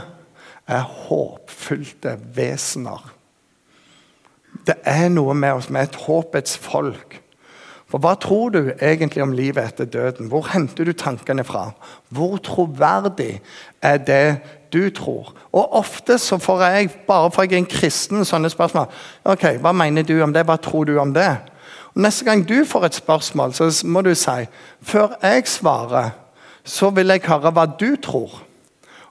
er 0.65 0.87
håpfylte 1.05 2.15
vesener. 2.33 3.03
Det 4.65 4.79
er 4.87 5.11
noe 5.13 5.35
med 5.37 5.59
oss, 5.59 5.69
med 5.69 5.89
et 5.89 5.99
håpets 6.07 6.57
folk. 6.57 7.19
For 7.95 8.01
Hva 8.03 8.17
tror 8.19 8.49
du 8.51 8.73
egentlig 8.83 9.23
om 9.23 9.31
livet 9.31 9.63
etter 9.63 9.85
døden? 9.85 10.27
Hvor 10.27 10.49
henter 10.51 10.83
du 10.83 10.91
tankene 10.91 11.45
fra? 11.47 11.69
Hvor 12.11 12.37
troverdig 12.43 13.39
er 13.81 13.97
det 13.97 14.37
du 14.73 14.89
tror? 14.89 15.31
Og 15.53 15.73
Ofte 15.79 16.17
så 16.17 16.35
får 16.37 16.63
jeg, 16.63 16.89
bare 17.07 17.31
for 17.31 17.43
jeg 17.43 17.53
er 17.53 17.57
en 17.57 17.65
kristen, 17.71 18.25
sånne 18.25 18.51
spørsmål. 18.51 18.89
ok, 19.23 19.45
Hva 19.63 19.71
mener 19.71 20.03
du 20.03 20.21
om 20.23 20.33
det? 20.33 20.43
Hva 20.43 20.57
tror 20.57 20.83
du 20.83 20.99
om 20.99 21.13
det? 21.13 21.37
Og 21.95 22.01
Neste 22.01 22.25
gang 22.25 22.43
du 22.49 22.65
får 22.65 22.85
et 22.85 22.95
spørsmål, 22.95 23.53
så 23.53 23.87
må 23.87 24.01
du 24.01 24.15
si 24.15 24.43
før 24.81 25.15
jeg 25.23 25.47
svarer, 25.47 26.09
så 26.65 26.89
vil 26.89 27.07
jeg 27.07 27.23
høre 27.23 27.51
hva 27.51 27.65
du 27.79 27.95
tror. 27.95 28.41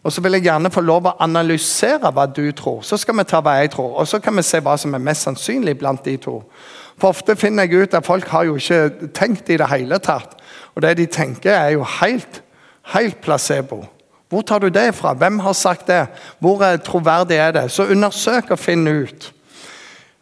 Og 0.02 0.12
så 0.12 0.20
vil 0.20 0.32
jeg 0.32 0.42
gjerne 0.42 0.70
få 0.70 0.80
lov 0.80 1.06
å 1.06 1.16
analysere 1.24 2.12
hva 2.12 2.26
du 2.26 2.52
tror. 2.52 2.82
Så 2.82 2.96
skal 3.00 3.16
vi 3.16 3.24
ta 3.24 3.40
hva 3.40 3.62
jeg 3.62 3.70
tror, 3.70 3.96
og 3.96 4.08
så 4.08 4.20
kan 4.20 4.36
vi 4.36 4.42
se 4.42 4.60
hva 4.60 4.76
som 4.76 4.94
er 4.94 4.98
mest 4.98 5.24
sannsynlig 5.24 5.78
blant 5.78 6.04
de 6.04 6.16
to. 6.16 6.42
For 7.00 7.10
ofte 7.10 7.36
finner 7.36 7.66
jeg 7.66 7.84
ut 7.84 7.96
at 7.96 8.06
folk 8.06 8.28
har 8.30 8.46
jo 8.48 8.56
ikke 8.60 9.10
tenkt 9.16 9.50
i 9.50 9.58
det 9.60 9.68
hele 9.70 9.98
tatt. 10.02 10.36
Og 10.74 10.82
det 10.82 10.96
de 10.98 11.06
tenker, 11.10 11.52
er 11.52 11.74
jo 11.74 11.86
helt, 12.00 12.42
helt 12.94 13.20
placebo. 13.22 13.84
Hvor 14.28 14.42
tar 14.42 14.64
du 14.64 14.68
det 14.72 14.94
fra? 14.94 15.12
Hvem 15.14 15.38
har 15.44 15.52
sagt 15.52 15.86
det? 15.86 16.06
Hvor 16.42 16.62
troverdig 16.82 17.36
er 17.36 17.52
det? 17.54 17.70
Så 17.70 17.86
undersøk 17.86 18.50
og 18.50 18.58
finn 18.58 18.86
ut. 18.88 19.30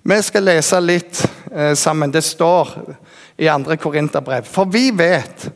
Vi 0.02 0.18
skal 0.22 0.42
lese 0.42 0.80
litt 0.82 1.22
eh, 1.52 1.74
sammen. 1.78 2.10
Det 2.12 2.24
står 2.26 2.72
i 3.38 3.46
2. 3.46 3.76
Korinterbrev. 3.80 4.44
For 4.44 4.66
vi 4.68 4.90
vet 4.90 5.46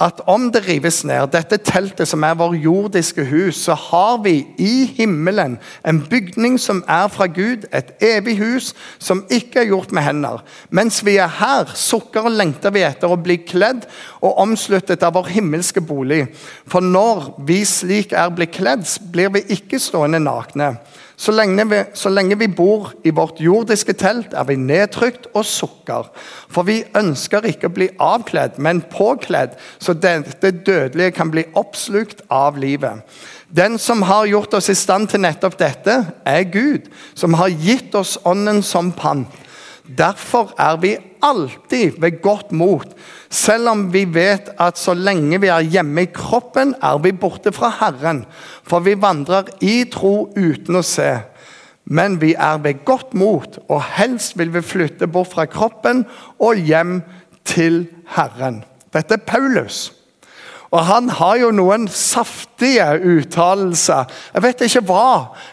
at 0.00 0.22
om 0.30 0.48
det 0.52 0.62
rives 0.64 1.02
ned, 1.04 1.28
dette 1.34 1.58
teltet 1.60 2.08
som 2.08 2.24
er 2.24 2.38
vår 2.38 2.54
jordiske 2.62 3.24
hus, 3.28 3.58
så 3.66 3.74
har 3.76 4.22
vi 4.24 4.46
i 4.56 4.86
himmelen 4.96 5.58
en 5.86 6.00
bygning 6.10 6.56
som 6.60 6.80
er 6.88 7.10
fra 7.12 7.28
Gud, 7.28 7.66
et 7.72 7.92
evig 8.00 8.38
hus 8.40 8.72
som 8.98 9.26
ikke 9.28 9.60
er 9.60 9.70
gjort 9.74 9.92
med 9.92 10.06
hender. 10.06 10.40
Mens 10.70 11.02
vi 11.04 11.18
er 11.20 11.28
her, 11.40 11.68
sukker 11.76 12.30
og 12.30 12.38
lengter 12.38 12.72
vi 12.72 12.86
etter 12.86 13.12
å 13.12 13.20
bli 13.20 13.42
kledd 13.44 13.84
og 14.24 14.40
omsluttet 14.40 15.04
av 15.04 15.18
vår 15.18 15.28
himmelske 15.36 15.84
bolig. 15.84 16.24
For 16.70 16.80
når 16.80 17.34
vi 17.46 17.60
slik 17.68 18.16
er 18.16 18.32
blitt 18.32 18.56
kledd, 18.56 18.88
blir 19.12 19.34
vi 19.36 19.44
ikke 19.58 19.82
stående 19.82 20.22
nakne. 20.22 20.78
Så 21.20 21.34
lenge, 21.36 21.66
vi, 21.68 21.82
så 21.94 22.08
lenge, 22.08 22.38
vi, 22.40 22.46
bor 22.48 22.94
i 23.04 23.10
vårt 23.12 23.42
jordiske 23.44 23.92
telt, 24.00 24.32
er 24.32 24.46
vi 24.48 24.54
nedtrykt 24.56 25.26
og 25.36 25.44
sukker. 25.44 26.08
For 26.48 26.64
vi 26.64 26.78
ønsker 26.96 27.44
ikke 27.50 27.68
å 27.68 27.74
bli 27.76 27.90
avkledd, 28.00 28.56
men 28.56 28.80
påkledd, 28.88 29.58
så 29.76 29.92
dette 29.92 30.54
dødelige 30.64 31.12
kan 31.18 31.28
bli 31.34 31.44
oppslukt 31.60 32.24
av 32.32 32.56
livet. 32.62 33.04
Den 33.52 33.76
som 33.82 34.06
har 34.08 34.30
gjort 34.30 34.56
oss 34.56 34.70
i 34.72 34.78
stand 34.78 35.10
til 35.12 35.20
nettopp 35.26 35.58
dette, 35.60 35.98
er 36.24 36.48
Gud, 36.48 36.88
som 37.12 37.36
har 37.36 37.52
gitt 37.52 37.94
oss 38.00 38.16
Ånden 38.24 38.62
som 38.64 38.88
pant. 38.96 39.28
Derfor 39.98 40.52
er 40.58 40.76
vi 40.80 40.96
alltid 41.22 41.98
ved 42.00 42.20
godt 42.22 42.52
mot, 42.52 42.86
selv 43.30 43.68
om 43.68 43.86
vi 43.92 44.04
vet 44.14 44.50
at 44.60 44.78
så 44.78 44.94
lenge 44.94 45.40
vi 45.40 45.50
er 45.50 45.66
hjemme 45.66 46.04
i 46.06 46.12
kroppen, 46.14 46.74
er 46.82 46.98
vi 47.02 47.12
borte 47.12 47.52
fra 47.52 47.72
Herren. 47.80 48.24
For 48.66 48.84
vi 48.84 48.96
vandrer 49.00 49.50
i 49.60 49.84
tro 49.92 50.30
uten 50.36 50.80
å 50.80 50.84
se. 50.86 51.12
Men 51.90 52.20
vi 52.22 52.34
er 52.38 52.60
ved 52.62 52.84
godt 52.86 53.14
mot, 53.18 53.58
og 53.68 53.82
helst 53.96 54.36
vil 54.38 54.52
vi 54.54 54.62
flytte 54.62 55.08
bort 55.10 55.32
fra 55.34 55.46
kroppen 55.50 56.04
og 56.38 56.60
hjem 56.60 57.00
til 57.44 57.86
Herren. 58.14 58.62
Dette 58.94 59.18
er 59.18 59.26
Paulus. 59.26 59.99
Og 60.70 60.84
han 60.86 61.08
har 61.10 61.38
jo 61.40 61.48
noen 61.50 61.88
saftige 61.90 62.84
uttalelser. 63.02 64.04
Jeg 64.34 64.42
vet 64.44 64.60
ikke 64.66 64.82
hva 64.86 65.06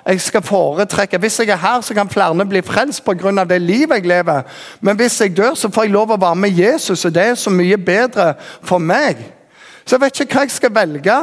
jeg 0.05 0.21
skal 0.21 0.43
foretrekke. 0.45 1.17
Hvis 1.17 1.39
jeg 1.41 1.49
er 1.49 1.61
her, 1.61 1.81
så 1.81 1.97
kan 1.97 2.09
flere 2.09 2.45
bli 2.45 2.61
frelst 2.61 3.01
pga. 3.05 3.43
det 3.43 3.61
livet 3.61 3.97
jeg 3.97 4.05
lever. 4.05 4.43
Men 4.81 4.95
hvis 4.95 5.21
jeg 5.21 5.37
dør, 5.37 5.53
så 5.53 5.71
får 5.73 5.83
jeg 5.83 5.91
lov 5.91 6.11
å 6.11 6.21
være 6.21 6.35
med 6.35 6.59
Jesus, 6.59 7.05
og 7.05 7.15
det 7.15 7.23
er 7.23 7.35
så 7.35 7.49
mye 7.49 7.77
bedre 7.77 8.33
for 8.61 8.77
meg. 8.77 9.17
Så 9.85 9.95
jeg 9.95 10.01
vet 10.01 10.19
ikke 10.19 10.35
hva 10.35 10.45
jeg 10.45 10.51
skal 10.51 10.75
velge. 10.75 11.17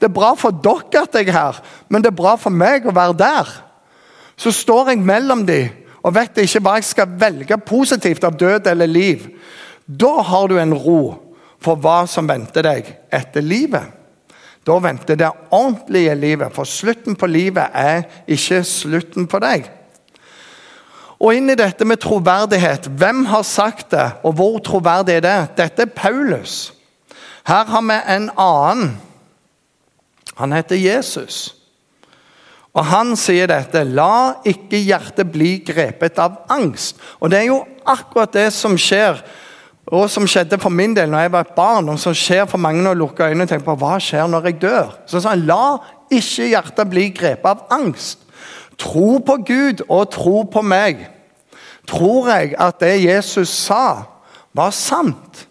Det 0.00 0.08
er 0.08 0.12
bra 0.12 0.34
for 0.34 0.50
dere 0.50 1.02
at 1.02 1.14
jeg 1.14 1.28
er 1.28 1.32
her, 1.32 1.62
men 1.88 2.02
det 2.02 2.10
er 2.10 2.20
bra 2.20 2.36
for 2.36 2.50
meg 2.50 2.84
å 2.84 2.94
være 2.94 3.16
der. 3.16 3.48
Så 4.36 4.52
står 4.52 4.92
jeg 4.92 5.04
mellom 5.04 5.46
dem 5.46 5.68
og 6.02 6.14
vet 6.16 6.38
ikke 6.40 6.60
hva 6.64 6.78
jeg 6.78 6.88
skal 6.88 7.18
velge 7.20 7.56
positivt 7.60 8.24
av 8.24 8.36
død 8.36 8.66
eller 8.66 8.88
liv. 8.88 9.26
Da 9.84 10.20
har 10.24 10.48
du 10.48 10.56
en 10.58 10.74
ro 10.74 11.29
for 11.60 11.80
hva 11.80 12.04
som 12.08 12.28
venter 12.28 12.64
deg 12.64 12.88
etter 13.12 13.44
livet. 13.44 13.96
Da 14.66 14.76
venter 14.82 15.16
det 15.16 15.30
ordentlige 15.50 16.14
livet, 16.14 16.54
for 16.54 16.68
slutten 16.68 17.16
på 17.16 17.28
livet 17.30 17.72
er 17.76 18.04
ikke 18.28 18.62
slutten 18.66 19.28
på 19.30 19.40
deg. 19.42 19.68
Og 21.20 21.36
inn 21.36 21.52
i 21.52 21.58
dette 21.58 21.84
med 21.84 22.00
troverdighet. 22.00 22.88
Hvem 22.96 23.26
har 23.28 23.44
sagt 23.44 23.90
det, 23.92 24.06
og 24.24 24.38
hvor 24.38 24.58
troverdig 24.64 25.18
er 25.18 25.24
det? 25.24 25.38
Dette 25.58 25.84
er 25.84 25.94
Paulus. 25.96 26.72
Her 27.44 27.64
har 27.68 27.84
vi 27.84 27.96
en 28.14 28.30
annen. 28.40 28.94
Han 30.40 30.52
heter 30.56 30.80
Jesus. 30.80 31.56
Og 32.72 32.86
han 32.86 33.16
sier 33.18 33.50
dette 33.50 33.82
La 33.84 34.40
ikke 34.46 34.78
hjertet 34.78 35.28
bli 35.32 35.58
grepet 35.66 36.20
av 36.22 36.44
angst. 36.52 37.00
Og 37.18 37.32
det 37.32 37.42
er 37.42 37.48
jo 37.50 37.64
akkurat 37.84 38.32
det 38.32 38.48
som 38.54 38.78
skjer 38.78 39.18
og 39.90 40.10
som 40.10 40.26
skjedde 40.28 40.58
for 40.62 40.70
min 40.70 40.94
del 40.94 41.10
når 41.10 41.24
jeg 41.24 41.32
var 41.34 41.46
et 41.46 41.56
barn, 41.56 41.88
og 41.90 41.98
som 41.98 42.14
skjer 42.14 42.44
for 42.50 42.62
mange 42.62 42.82
når 42.82 42.94
jeg 42.94 43.00
lukker 43.00 43.26
øynene 43.26 43.46
og 43.46 43.50
tenker 43.50 43.66
på 43.66 43.78
hva 43.80 43.96
skjer 44.02 44.28
når 44.30 44.46
jeg 44.46 44.60
dør. 44.62 44.92
Så 45.10 45.22
sa 45.22 45.34
han 45.34 45.46
la 45.48 45.78
ikke 46.14 46.50
hjertet 46.52 46.90
bli 46.90 47.08
grepet 47.14 47.50
av 47.50 47.64
angst. 47.74 48.22
Tro 48.78 49.18
på 49.26 49.36
Gud 49.46 49.82
og 49.88 50.12
tro 50.14 50.44
på 50.46 50.62
meg. 50.62 51.02
Tror 51.90 52.30
jeg 52.30 52.54
at 52.58 52.78
det 52.80 52.94
Jesus 53.02 53.50
sa, 53.66 54.06
var 54.54 54.70
sant? 54.74 55.46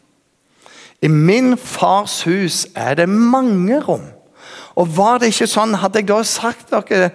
I 1.04 1.08
min 1.08 1.58
fars 1.58 2.22
hus 2.28 2.66
er 2.76 2.96
det 3.00 3.10
mange 3.10 3.80
rom. 3.84 4.08
Og 4.80 4.88
var 4.96 5.20
det 5.20 5.34
ikke 5.34 5.48
sånn, 5.52 5.76
hadde 5.80 6.00
jeg 6.00 6.10
da 6.10 6.20
sagt 6.24 6.72
dere, 6.72 7.12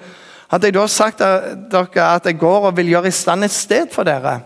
hadde 0.52 0.68
jeg 0.68 0.76
da 0.76 0.86
sagt 0.92 1.20
dere 1.20 2.08
at 2.08 2.28
jeg 2.28 2.40
går 2.40 2.68
og 2.68 2.76
vil 2.76 2.92
gjøre 2.92 3.08
i 3.08 3.16
stand 3.16 3.44
et 3.44 3.52
sted 3.52 3.88
for 3.92 4.04
dere? 4.08 4.42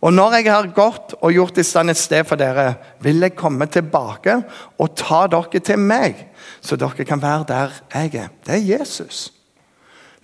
Og 0.00 0.12
når 0.16 0.38
jeg 0.38 0.48
har 0.48 0.70
gått 0.72 1.12
og 1.20 1.34
gjort 1.34 1.58
i 1.60 1.64
stand 1.66 1.92
et 1.92 2.00
sted 2.00 2.24
for 2.24 2.40
dere, 2.40 2.72
vil 3.04 3.20
jeg 3.20 3.36
komme 3.36 3.66
tilbake 3.68 4.38
og 4.80 4.94
ta 4.96 5.26
dere 5.28 5.60
til 5.60 5.80
meg, 5.80 6.16
så 6.64 6.78
dere 6.80 7.04
kan 7.04 7.20
være 7.20 7.44
der 7.48 7.76
jeg 7.92 8.14
er. 8.22 8.30
Det 8.46 8.56
er 8.56 8.78
Jesus. 8.78 9.28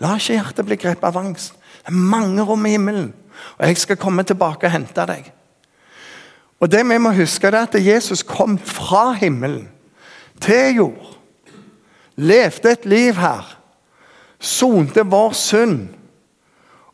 La 0.00 0.16
ikke 0.16 0.36
hjertet 0.36 0.68
bli 0.68 0.78
grepet 0.80 1.08
av 1.08 1.20
angst. 1.20 1.56
Det 1.84 1.92
er 1.92 2.04
mange 2.16 2.44
rom 2.44 2.64
i 2.66 2.72
himmelen, 2.74 3.12
og 3.58 3.68
jeg 3.68 3.80
skal 3.84 4.00
komme 4.00 4.24
tilbake 4.24 4.68
og 4.68 4.72
hente 4.72 5.06
deg. 5.08 5.28
Og 6.60 6.72
det 6.72 6.82
vi 6.88 6.98
må 6.98 7.12
huske 7.12 7.50
er 7.50 7.58
at 7.60 7.76
Jesus 7.76 8.24
kom 8.24 8.56
fra 8.58 9.10
himmelen 9.20 9.68
til 10.40 10.80
jord. 10.80 11.12
Levde 12.16 12.72
et 12.72 12.88
liv 12.88 13.20
her. 13.20 13.44
Sonte 14.40 15.04
vår 15.04 15.36
synd 15.36 15.95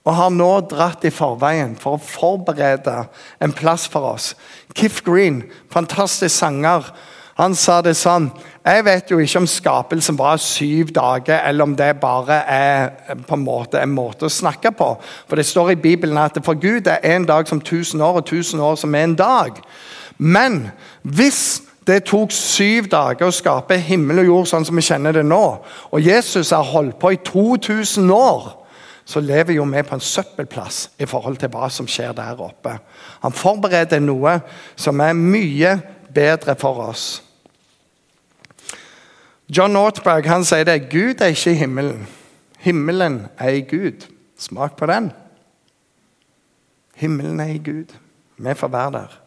og 0.05 0.15
har 0.19 0.35
nå 0.35 0.51
dratt 0.67 1.05
i 1.07 1.15
forveien 1.15 1.77
for 1.79 1.97
å 1.97 2.03
forberede 2.03 3.05
en 3.43 3.55
plass 3.55 3.87
for 3.91 4.15
oss. 4.15 4.33
Kiff 4.75 5.03
Green, 5.07 5.45
fantastisk 5.71 6.35
sanger, 6.35 6.91
han 7.39 7.55
sa 7.57 7.79
det 7.81 7.95
sånn 7.97 8.27
Jeg 8.61 8.85
vet 8.85 9.09
jo 9.11 9.17
ikke 9.23 9.41
om 9.41 9.47
skapelsen 9.49 10.19
var 10.19 10.37
syv 10.43 10.93
dager, 10.95 11.41
eller 11.49 11.65
om 11.65 11.73
det 11.77 11.95
bare 12.03 12.43
er 12.47 13.17
på 13.27 13.39
en 13.39 13.45
måte 13.47 13.81
en 13.81 13.95
måte 13.95 14.29
å 14.29 14.33
snakke 14.33 14.71
på. 14.77 14.93
For 15.27 15.41
det 15.41 15.49
står 15.49 15.73
i 15.73 15.81
Bibelen 15.81 16.21
at 16.21 16.39
for 16.45 16.61
Gud 16.61 16.87
er 16.87 17.03
en 17.15 17.27
dag 17.27 17.49
som 17.49 17.61
tusen 17.61 18.01
år, 18.05 18.21
og 18.21 18.29
tusen 18.29 18.61
år 18.61 18.77
som 18.79 18.95
en 18.95 19.17
dag. 19.19 19.59
Men 20.19 20.69
hvis 21.03 21.63
det 21.87 22.05
tok 22.07 22.31
syv 22.31 22.87
dager 22.93 23.27
å 23.27 23.35
skape 23.35 23.81
himmel 23.83 24.23
og 24.23 24.29
jord 24.29 24.51
sånn 24.53 24.69
som 24.69 24.79
vi 24.79 24.87
kjenner 24.87 25.17
det 25.17 25.25
nå, 25.27 25.45
og 25.91 26.05
Jesus 26.05 26.53
har 26.55 26.69
holdt 26.69 27.01
på 27.03 27.17
i 27.17 27.23
2000 27.27 28.13
år 28.15 28.62
så 29.05 29.21
lever 29.21 29.57
jo 29.57 29.65
vi 29.65 29.83
på 29.83 29.95
en 29.95 30.01
søppelplass 30.01 30.91
i 30.99 31.07
forhold 31.07 31.37
til 31.43 31.51
hva 31.53 31.69
som 31.71 31.89
skjer 31.91 32.15
der 32.17 32.41
oppe. 32.41 32.77
Han 33.23 33.35
forbereder 33.35 34.01
noe 34.01 34.39
som 34.77 35.01
er 35.01 35.19
mye 35.19 35.77
bedre 36.15 36.55
for 36.59 36.85
oss. 36.89 37.23
John 39.53 39.77
Ortberg 39.77 40.29
han 40.31 40.47
sier 40.49 40.65
det. 40.65 40.89
Gud 40.93 41.21
er 41.21 41.35
ikke 41.35 41.53
i 41.53 41.61
himmelen. 41.61 42.07
Himmelen 42.63 43.27
er 43.39 43.59
i 43.59 43.67
Gud. 43.67 44.07
Smak 44.39 44.79
på 44.79 44.87
den. 44.87 45.11
Himmelen 46.97 47.41
er 47.41 47.53
i 47.53 47.59
Gud. 47.59 47.93
Vi 48.39 48.55
får 48.55 48.69
være 48.69 48.93
der. 48.93 49.19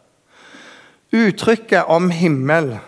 Uttrykket 1.16 1.84
om 1.84 2.10
himmel, 2.10 2.78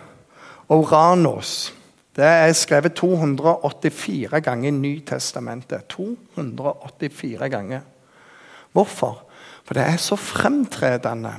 Oranos, 0.69 1.73
det 2.19 2.27
er 2.27 2.53
skrevet 2.57 2.97
284 2.99 4.41
ganger 4.43 4.67
i 4.67 4.75
Nytestamentet. 4.75 5.87
284 5.87 7.49
ganger. 7.49 7.81
Hvorfor? 8.75 9.23
For 9.63 9.77
det 9.77 9.85
er 9.85 9.97
så 9.97 10.15
fremtredende. 10.15 11.33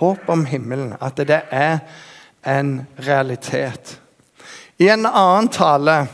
Håp 0.00 0.28
om 0.28 0.44
himmelen. 0.44 0.96
At 1.00 1.16
det 1.16 1.40
er 1.50 1.78
en 2.46 2.86
realitet. 2.98 4.00
I 4.78 4.88
en 4.90 5.06
annen 5.06 5.48
tale 5.48 6.06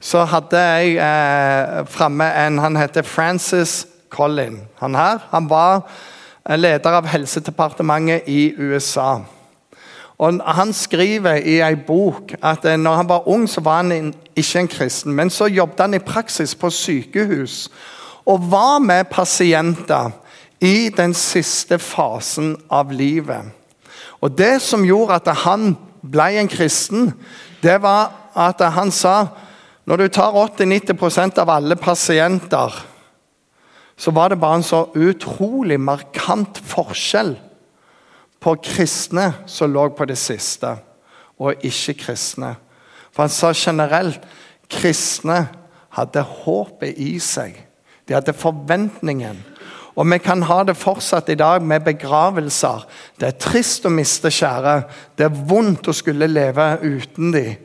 så 0.00 0.24
hadde 0.28 0.60
jeg 0.60 0.96
eh, 1.02 1.86
framme 1.90 2.28
en 2.46 2.58
Han 2.58 2.76
heter 2.76 3.02
Francis 3.02 3.86
Collin. 4.10 4.60
Han 4.78 4.94
her, 4.94 5.18
han 5.30 5.48
var 5.50 5.82
leder 6.56 7.00
av 7.00 7.06
Helsedepartementet 7.10 8.28
i 8.28 8.54
USA. 8.58 9.20
Og 10.18 10.40
Han 10.54 10.72
skriver 10.72 11.34
i 11.34 11.60
ei 11.60 11.74
bok 11.86 12.34
at 12.42 12.64
eh, 12.64 12.76
når 12.76 12.94
han 12.94 13.08
var 13.08 13.28
ung, 13.28 13.48
så 13.48 13.60
var 13.60 13.82
han 13.82 14.14
ikke 14.36 14.58
en 14.58 14.68
kristen. 14.68 15.12
Men 15.12 15.30
så 15.30 15.46
jobbet 15.46 15.80
han 15.80 15.94
i 15.94 15.98
praksis 15.98 16.54
på 16.54 16.70
sykehus 16.70 17.70
og 18.26 18.50
var 18.50 18.78
med 18.78 19.04
pasienter 19.10 20.10
i 20.60 20.88
den 20.88 21.14
siste 21.14 21.78
fasen 21.78 22.56
av 22.70 22.90
livet. 22.90 23.52
Og 24.20 24.38
Det 24.38 24.62
som 24.62 24.84
gjorde 24.84 25.14
at 25.14 25.28
han 25.44 25.76
ble 26.02 26.40
en 26.40 26.48
kristen, 26.48 27.12
det 27.62 27.82
var 27.82 28.10
at 28.34 28.60
han 28.72 28.90
sa 28.90 29.26
når 29.86 29.96
du 29.96 30.08
tar 30.08 30.34
80-90 30.34 31.38
av 31.38 31.50
alle 31.50 31.76
pasienter, 31.76 32.86
så 33.96 34.10
var 34.10 34.28
det 34.28 34.40
bare 34.40 34.56
en 34.56 34.62
så 34.62 34.88
utrolig 34.94 35.78
markant 35.80 36.58
forskjell 36.58 37.36
på 38.46 38.54
kristne 38.62 39.32
som 39.50 39.72
lå 39.74 39.88
på 39.98 40.06
det 40.06 40.18
siste, 40.20 40.76
og 41.42 41.66
ikke-kristne. 41.66 42.52
For 43.10 43.24
han 43.24 43.32
sa 43.32 43.50
generelt 43.50 44.22
kristne 44.70 45.40
hadde 45.96 46.22
håpet 46.22 47.00
i 47.02 47.16
seg. 47.18 47.56
De 48.06 48.14
hadde 48.14 48.36
forventningen. 48.36 49.40
Og 49.96 50.06
vi 50.12 50.18
kan 50.20 50.44
ha 50.46 50.60
det 50.68 50.76
fortsatt 50.76 51.30
i 51.32 51.38
dag 51.40 51.64
med 51.64 51.86
begravelser. 51.88 52.84
Det 53.18 53.30
er 53.30 53.40
trist 53.40 53.88
å 53.88 53.92
miste 53.92 54.30
kjære. 54.30 54.76
Det 55.16 55.26
er 55.26 55.42
vondt 55.48 55.88
å 55.88 55.96
skulle 55.96 56.28
leve 56.28 56.68
uten 56.84 57.32
dem. 57.32 57.56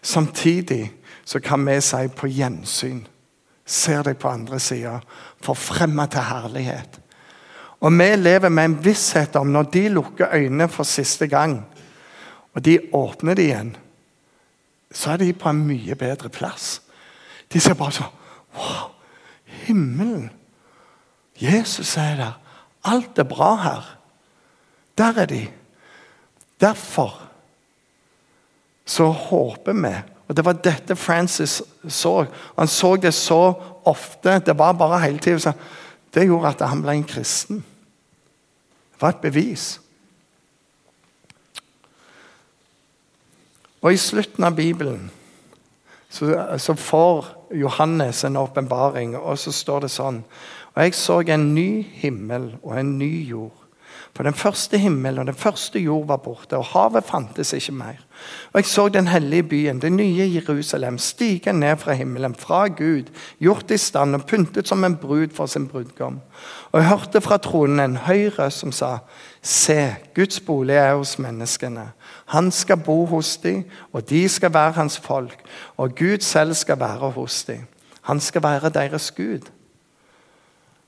Samtidig 0.00 0.86
så 1.26 1.42
kan 1.42 1.66
vi 1.66 1.76
si 1.84 2.06
på 2.16 2.30
gjensyn. 2.30 3.02
Ser 3.66 4.06
deg 4.06 4.16
på 4.22 4.30
andre 4.30 4.58
sida, 4.62 5.00
forfremma 5.44 6.06
til 6.10 6.24
herlighet. 6.30 6.99
Og 7.80 7.92
vi 7.92 8.08
lever 8.16 8.48
med 8.48 8.64
en 8.64 8.78
visshet 8.84 9.36
om 9.36 9.52
når 9.52 9.70
de 9.72 9.88
lukker 9.88 10.34
øynene 10.34 10.68
for 10.68 10.84
siste 10.84 11.26
gang, 11.28 11.62
og 12.54 12.64
de 12.64 12.78
åpner 12.92 13.34
de 13.34 13.42
igjen, 13.42 13.76
så 14.92 15.12
er 15.12 15.22
de 15.22 15.32
på 15.32 15.48
en 15.48 15.62
mye 15.66 15.94
bedre 15.94 16.28
plass. 16.28 16.80
De 17.52 17.60
ser 17.60 17.78
bare 17.78 17.94
sånn 17.94 18.16
Wow! 18.58 18.90
Himmelen! 19.66 20.30
Jesus 21.40 21.94
er 21.96 22.16
der. 22.18 22.36
Alt 22.84 23.18
er 23.18 23.28
bra 23.28 23.54
her. 23.62 23.84
Der 24.98 25.20
er 25.22 25.28
de. 25.30 25.44
Derfor 26.60 27.14
så 28.84 29.06
håper 29.06 29.72
vi 29.72 29.94
Og 30.28 30.36
Det 30.36 30.44
var 30.44 30.52
dette 30.52 30.96
Francis 30.96 31.62
så. 31.88 32.26
Han 32.58 32.68
så 32.68 32.96
det 32.96 33.14
så 33.14 33.54
ofte. 33.84 34.38
Det 34.38 34.58
var 34.58 34.72
bare 34.72 35.00
hele 35.00 35.18
tiden. 35.18 35.54
Det 36.14 36.26
gjorde 36.26 36.48
at 36.48 36.68
han 36.68 36.82
ble 36.82 36.92
en 36.92 37.04
kristen. 37.04 37.64
Var 39.00 39.14
et 39.14 39.22
bevis. 39.22 39.80
Og 43.80 43.94
I 43.94 44.00
slutten 44.00 44.44
av 44.44 44.56
Bibelen 44.56 45.08
så, 46.10 46.58
så 46.58 46.74
får 46.74 47.26
Johannes 47.54 48.24
en 48.24 48.36
åpenbaring, 48.36 49.16
og 49.16 49.38
så 49.38 49.52
står 49.54 49.86
det 49.86 49.92
sånn 49.94 50.24
Og 50.74 50.82
jeg 50.82 50.94
så 50.98 51.20
en 51.22 51.52
ny 51.54 51.82
himmel 52.02 52.52
og 52.62 52.76
en 52.78 52.98
ny 52.98 53.12
jord. 53.28 53.56
For 54.14 54.26
den 54.26 54.34
første 54.34 54.78
himmel 54.78 55.18
og 55.18 55.26
den 55.26 55.38
første 55.38 55.80
jord 55.80 56.06
var 56.06 56.20
borte, 56.22 56.58
og 56.58 56.70
havet 56.74 57.06
fantes 57.06 57.52
ikke 57.56 57.74
mer. 57.74 58.02
Og 58.52 58.58
jeg 58.60 58.66
så 58.66 58.88
den 58.88 59.06
hellige 59.06 59.42
byen, 59.42 59.80
det 59.82 59.92
nye 59.92 60.30
Jerusalem, 60.34 60.98
stige 60.98 61.52
ned 61.52 61.76
fra 61.76 61.92
himmelen, 61.92 62.34
fra 62.34 62.66
Gud, 62.66 63.10
gjort 63.38 63.70
i 63.70 63.76
stand 63.76 64.14
og 64.14 64.26
pyntet 64.26 64.68
som 64.68 64.84
en 64.84 64.96
brud 64.96 65.34
for 65.34 65.46
sin 65.46 65.68
brudgom. 65.68 66.20
Og 66.72 66.80
jeg 66.80 66.88
hørte 66.88 67.20
fra 67.20 67.36
tronen 67.36 67.80
en 67.80 67.96
høy 67.96 68.28
røst 68.38 68.64
som 68.64 68.72
sa, 68.72 68.96
Se, 69.42 69.96
Guds 70.14 70.40
bolig 70.40 70.74
er 70.76 70.94
hos 70.94 71.18
menneskene. 71.18 71.92
Han 72.26 72.50
skal 72.50 72.76
bo 72.76 73.06
hos 73.06 73.36
dem, 73.36 73.64
og 73.92 74.10
de 74.10 74.28
skal 74.28 74.52
være 74.54 74.72
hans 74.72 74.98
folk. 74.98 75.38
Og 75.76 75.94
Gud 75.96 76.20
selv 76.20 76.54
skal 76.54 76.80
være 76.80 77.10
hos 77.10 77.44
dem. 77.44 77.64
Han 78.02 78.20
skal 78.20 78.42
være 78.42 78.68
deres 78.68 79.10
Gud. 79.10 79.48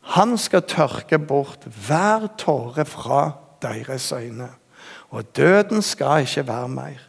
Han 0.03 0.39
skal 0.39 0.63
tørke 0.63 1.19
bort 1.19 1.65
hver 1.87 2.27
tåre 2.39 2.85
fra 2.85 3.31
deres 3.63 4.13
øyne. 4.13 4.49
Og 5.11 5.37
døden 5.37 5.83
skal 5.83 6.21
ikke 6.21 6.47
være 6.49 6.69
mer. 6.69 7.01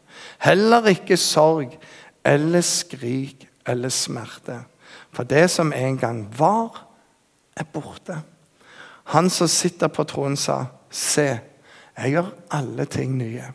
Heller 0.43 0.89
ikke 0.91 1.17
sorg 1.17 1.77
eller 2.25 2.61
skrik 2.61 3.47
eller 3.67 3.89
smerte. 3.89 4.59
For 5.13 5.23
det 5.23 5.49
som 5.51 5.73
en 5.73 5.97
gang 5.97 6.25
var, 6.37 6.85
er 7.55 7.63
borte. 7.63 8.17
Han 9.13 9.29
som 9.29 9.47
sitter 9.47 9.87
på 9.87 10.03
tronen, 10.03 10.37
sa, 10.37 10.65
'Se, 10.89 11.39
jeg 11.97 12.11
gjør 12.11 12.31
alle 12.51 12.85
ting 12.85 13.17
nye.' 13.17 13.53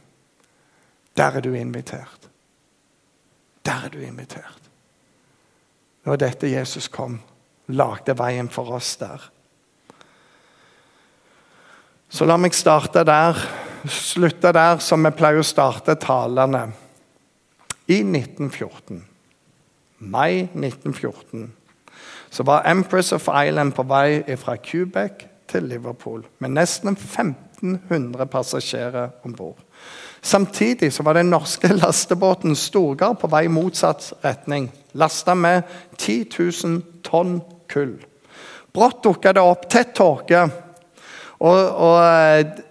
Der 1.17 1.25
er 1.25 1.41
du 1.41 1.55
invitert. 1.55 2.29
Der 3.67 3.85
er 3.85 3.89
du 3.89 3.99
invitert. 3.99 4.63
Det 6.05 6.11
var 6.11 6.17
dette 6.17 6.51
Jesus 6.51 6.89
kom 6.89 7.21
lagde 7.69 8.19
veien 8.19 8.49
for 8.49 8.71
oss 8.77 8.97
der. 8.97 9.31
Så 12.09 12.25
la 12.25 12.39
meg 12.41 12.55
starte 12.57 13.05
der, 13.05 13.37
slutte 13.87 14.53
der 14.53 14.81
som 14.83 15.05
vi 15.05 15.13
pleier 15.15 15.43
å 15.43 15.47
starte 15.47 15.95
talene. 16.01 16.69
I 17.89 18.03
1914, 18.03 19.01
mai 19.99 20.49
1914, 20.53 21.47
så 22.31 22.45
var 22.45 22.67
Empress 22.69 23.13
of 23.17 23.29
Island 23.33 23.73
på 23.75 23.87
vei 23.89 24.37
fra 24.37 24.59
Quebec 24.61 25.25
til 25.49 25.71
Liverpool 25.71 26.27
med 26.45 26.53
nesten 26.59 26.93
1500 26.93 28.29
passasjerer 28.29 29.15
om 29.25 29.33
bord. 29.33 29.63
Samtidig 30.21 30.93
så 30.93 31.03
var 31.03 31.17
den 31.17 31.31
norske 31.31 31.73
lastebåten 31.83 32.57
Storgard 32.57 33.19
på 33.23 33.31
vei 33.33 33.47
motsatt 33.49 34.13
retning, 34.25 34.69
lasta 34.93 35.35
med 35.35 35.63
10 35.97 36.27
000 36.39 36.83
tonn 37.07 37.41
kull. 37.73 37.97
Brått 38.75 39.03
dukka 39.03 39.33
det 39.33 39.43
opp 39.43 39.69
tett 39.71 39.95
tåke, 39.97 40.49
og, 41.39 41.59
og, 41.59 41.99
eh, 42.05 42.68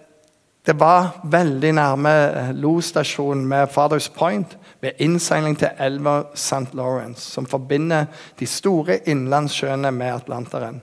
det 0.68 0.74
var 0.76 1.22
veldig 1.24 1.70
nærme 1.72 2.10
eh, 2.12 2.48
losstasjonen 2.52 3.46
med 3.48 3.70
Fathers 3.72 4.08
Point 4.12 4.58
ved 4.80 5.00
innseiling 5.00 5.54
til 5.56 5.68
elva 5.80 6.22
St. 6.34 6.74
Lawrence, 6.76 7.22
som 7.24 7.46
forbinder 7.46 8.04
de 8.38 8.46
store 8.46 8.98
innlandssjøene 9.08 9.90
med 9.90 10.12
Atlanteren. 10.12 10.82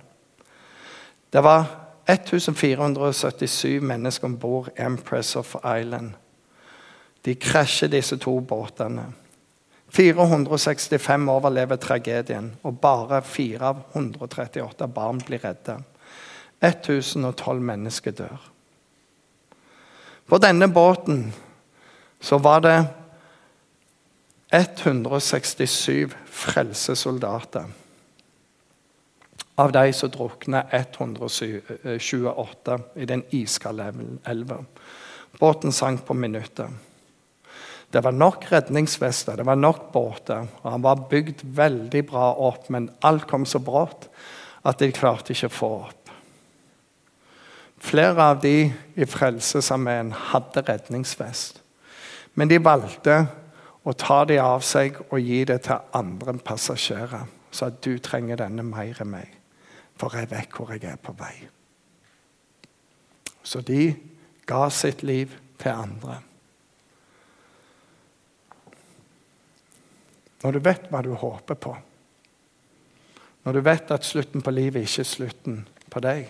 Det 1.34 1.44
var 1.44 1.68
1477 2.10 3.82
mennesker 3.82 4.26
om 4.26 4.38
bord 4.38 4.70
Empress 4.78 5.36
of 5.36 5.56
Island. 5.80 6.12
De 7.26 7.36
krasjer 7.36 7.90
disse 7.90 8.18
to 8.18 8.40
båtene. 8.40 9.06
465 9.94 11.30
overlever 11.30 11.76
tragedien, 11.76 12.56
og 12.64 12.80
bare 12.82 13.22
4 13.22 13.62
av 13.62 13.86
138 13.94 14.88
barn 14.88 15.22
blir 15.28 15.46
redda. 15.46 15.78
1012 16.62 17.62
mennesker 17.62 18.12
dør. 18.12 18.55
På 20.26 20.38
denne 20.42 20.68
båten 20.68 21.34
så 22.20 22.38
var 22.38 22.62
det 22.62 22.86
167 24.50 26.10
frelsesoldater. 26.26 27.66
Av 29.56 29.72
de 29.72 29.94
som 29.94 30.10
drukna 30.10 30.64
128 30.72 32.80
i 32.96 33.06
den 33.06 33.24
iskalde 33.30 33.94
elva. 34.24 34.66
Båten 35.40 35.72
sank 35.72 36.06
på 36.06 36.14
minuttet. 36.14 36.70
Det 37.92 38.02
var 38.04 38.12
nok 38.12 38.52
redningsvester, 38.52 39.38
det 39.38 39.46
var 39.48 39.56
nok 39.56 39.92
båter. 39.94 40.48
og 40.62 40.72
Han 40.72 40.82
var 40.82 41.06
bygd 41.10 41.44
veldig 41.44 42.08
bra 42.10 42.34
opp, 42.34 42.70
men 42.70 42.90
alt 43.00 43.28
kom 43.28 43.46
så 43.46 43.60
brått 43.60 44.10
at 44.66 44.82
de 44.82 44.92
klarte 44.92 45.34
ikke 45.34 45.48
å 45.48 45.60
få 45.60 45.72
opp. 45.86 46.05
Flere 47.86 48.32
av 48.32 48.40
de 48.42 48.72
i 48.98 49.06
Frelsesarmeen 49.06 50.10
hadde 50.32 50.64
redningsvest, 50.66 51.62
men 52.34 52.50
de 52.50 52.58
valgte 52.58 53.20
å 53.86 53.94
ta 53.94 54.24
de 54.26 54.40
av 54.42 54.64
seg 54.66 54.98
og 55.06 55.20
gi 55.22 55.44
det 55.46 55.60
til 55.68 55.84
andre 55.96 56.34
passasjerer. 56.42 57.30
Så 57.56 57.70
at 57.70 57.78
du 57.86 57.94
trenger 58.04 58.42
denne 58.42 58.66
mer 58.68 58.98
enn 59.00 59.14
meg, 59.14 59.30
for 59.96 60.18
jeg 60.18 60.28
vet 60.34 60.52
hvor 60.58 60.74
jeg 60.74 60.84
er 60.90 60.98
på 61.00 61.14
vei. 61.16 61.36
Så 63.46 63.62
de 63.64 63.94
Ga 64.46 64.70
sitt 64.70 65.04
liv 65.04 65.32
til 65.58 65.72
andre. 65.72 66.20
Når 70.44 70.52
du 70.52 70.60
vet 70.62 70.90
hva 70.92 71.02
du 71.02 71.16
håper 71.18 71.58
på, 71.58 71.72
når 73.46 73.58
du 73.58 73.62
vet 73.66 73.94
at 73.94 74.06
slutten 74.06 74.46
på 74.46 74.54
livet 74.54 74.86
ikke 74.86 75.02
er 75.02 75.10
slutten 75.10 75.58
på 75.90 76.02
deg, 76.06 76.30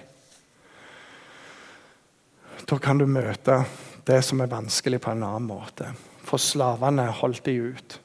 da 2.69 2.78
kan 2.82 2.97
du 2.97 3.06
møte 3.06 3.63
det 4.08 4.23
som 4.25 4.41
er 4.41 4.49
vanskelig, 4.49 5.01
på 5.01 5.12
en 5.12 5.23
annen 5.23 5.47
måte. 5.49 5.91
For 6.25 6.41
slavene 6.41 7.06
holdt 7.12 7.45
de 7.45 7.54
ut. 7.62 7.99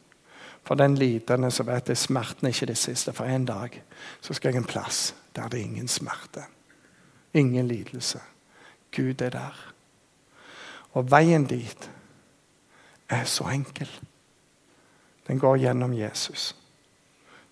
For 0.64 0.76
den 0.76 0.94
lidende 0.94 1.50
så 1.50 1.64
vet 1.64 1.88
jeg 1.88 1.98
smerten 1.98 2.46
er 2.46 2.54
ikke 2.54 2.68
det 2.70 2.78
siste. 2.78 3.12
For 3.16 3.24
en 3.24 3.44
dag 3.48 3.82
så 4.20 4.36
skal 4.36 4.52
jeg 4.52 4.62
en 4.62 4.68
plass 4.68 5.14
der 5.36 5.48
det 5.48 5.60
er 5.60 5.64
ingen 5.64 5.88
smerte. 5.88 6.44
Ingen 7.34 7.68
lidelse. 7.68 8.20
Gud 8.96 9.22
er 9.22 9.30
der. 9.30 9.74
Og 10.92 11.10
veien 11.10 11.46
dit 11.46 11.90
er 13.08 13.24
så 13.24 13.48
enkel. 13.48 13.88
Den 15.26 15.38
går 15.38 15.56
gjennom 15.56 15.92
Jesus. 15.94 16.56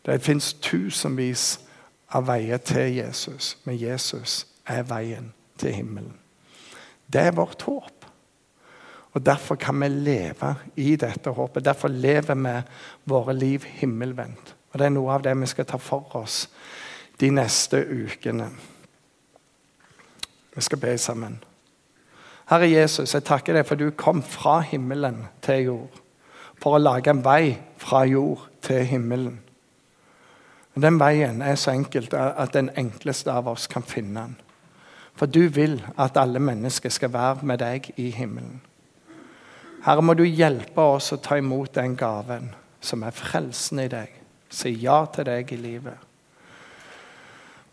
Det 0.07 0.23
fins 0.23 0.55
tusenvis 0.55 1.61
av 2.09 2.27
veier 2.27 2.57
til 2.57 2.95
Jesus, 2.97 3.59
men 3.65 3.81
Jesus 3.81 4.47
er 4.67 4.83
veien 4.83 5.33
til 5.59 5.73
himmelen. 5.73 6.15
Det 7.13 7.21
er 7.21 7.37
vårt 7.37 7.63
håp. 7.63 8.07
Og 9.13 9.27
Derfor 9.27 9.55
kan 9.55 9.81
vi 9.81 9.89
leve 9.89 10.55
i 10.77 10.97
dette 10.97 11.31
håpet. 11.31 11.65
Derfor 11.65 11.89
lever 11.89 12.35
vi 12.35 12.63
våre 13.05 13.35
liv 13.35 13.65
himmelvendt. 13.65 14.55
Og 14.73 14.79
Det 14.79 14.87
er 14.87 14.95
noe 14.95 15.13
av 15.13 15.23
det 15.23 15.37
vi 15.41 15.47
skal 15.47 15.65
ta 15.65 15.77
for 15.77 16.17
oss 16.17 16.49
de 17.21 17.31
neste 17.31 17.81
ukene. 17.83 18.51
Vi 20.55 20.61
skal 20.61 20.79
be 20.79 20.99
sammen. 20.99 21.45
Herre 22.49 22.71
Jesus, 22.71 23.15
jeg 23.15 23.25
takker 23.25 23.59
deg 23.59 23.67
for 23.67 23.77
du 23.77 23.91
kom 23.91 24.23
fra 24.23 24.61
himmelen 24.61 25.27
til 25.43 25.65
jord. 25.65 25.99
For 26.63 26.77
å 26.77 26.83
lage 26.83 27.11
en 27.11 27.25
vei 27.25 27.59
fra 27.77 28.05
jord 28.09 28.49
til 28.63 28.85
himmelen. 28.85 29.41
Den 30.79 31.01
veien 31.01 31.43
er 31.43 31.55
så 31.59 31.71
enkelt 31.75 32.15
at 32.15 32.55
den 32.55 32.71
enkleste 32.77 33.33
av 33.33 33.49
oss 33.51 33.67
kan 33.67 33.83
finne 33.83 34.21
den. 34.21 34.37
For 35.19 35.27
du 35.27 35.49
vil 35.51 35.81
at 35.99 36.17
alle 36.17 36.39
mennesker 36.39 36.93
skal 36.95 37.13
være 37.13 37.47
med 37.47 37.59
deg 37.59 37.91
i 37.99 38.11
himmelen. 38.15 38.61
Herre, 39.83 40.03
må 40.03 40.15
du 40.15 40.25
hjelpe 40.25 40.83
oss 40.97 41.13
å 41.15 41.21
ta 41.23 41.39
imot 41.39 41.75
den 41.75 41.97
gaven 41.99 42.53
som 42.81 43.03
er 43.03 43.15
frelsen 43.15 43.83
i 43.83 43.89
deg. 43.91 44.13
Si 44.51 44.71
ja 44.83 45.01
til 45.13 45.27
deg 45.29 45.51
i 45.53 45.59
livet. 45.59 46.07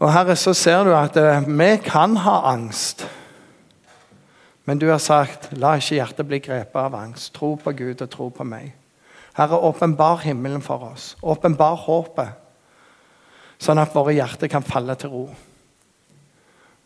Og 0.02 0.10
Herre, 0.12 0.36
så 0.36 0.54
ser 0.58 0.84
du 0.84 0.92
at 0.96 1.18
eh, 1.18 1.46
vi 1.46 1.70
kan 1.86 2.18
ha 2.26 2.40
angst. 2.52 3.06
Men 4.66 4.82
du 4.82 4.90
har 4.90 5.00
sagt, 5.00 5.52
la 5.54 5.76
ikke 5.78 6.00
hjertet 6.00 6.28
bli 6.28 6.42
grepet 6.44 6.82
av 6.82 6.98
angst. 6.98 7.34
Tro 7.38 7.54
på 7.62 7.72
Gud 7.78 8.02
og 8.02 8.10
tro 8.12 8.30
på 8.34 8.48
meg. 8.48 8.74
Herre, 9.38 9.62
åpenbar 9.62 10.24
himmelen 10.26 10.64
for 10.66 10.90
oss. 10.92 11.14
Åpenbar 11.22 11.78
håpet. 11.86 12.42
Sånn 13.62 13.80
at 13.80 13.94
våre 13.96 14.16
hjerter 14.18 14.52
kan 14.52 14.66
falle 14.66 14.98
til 15.00 15.14
ro. 15.14 15.26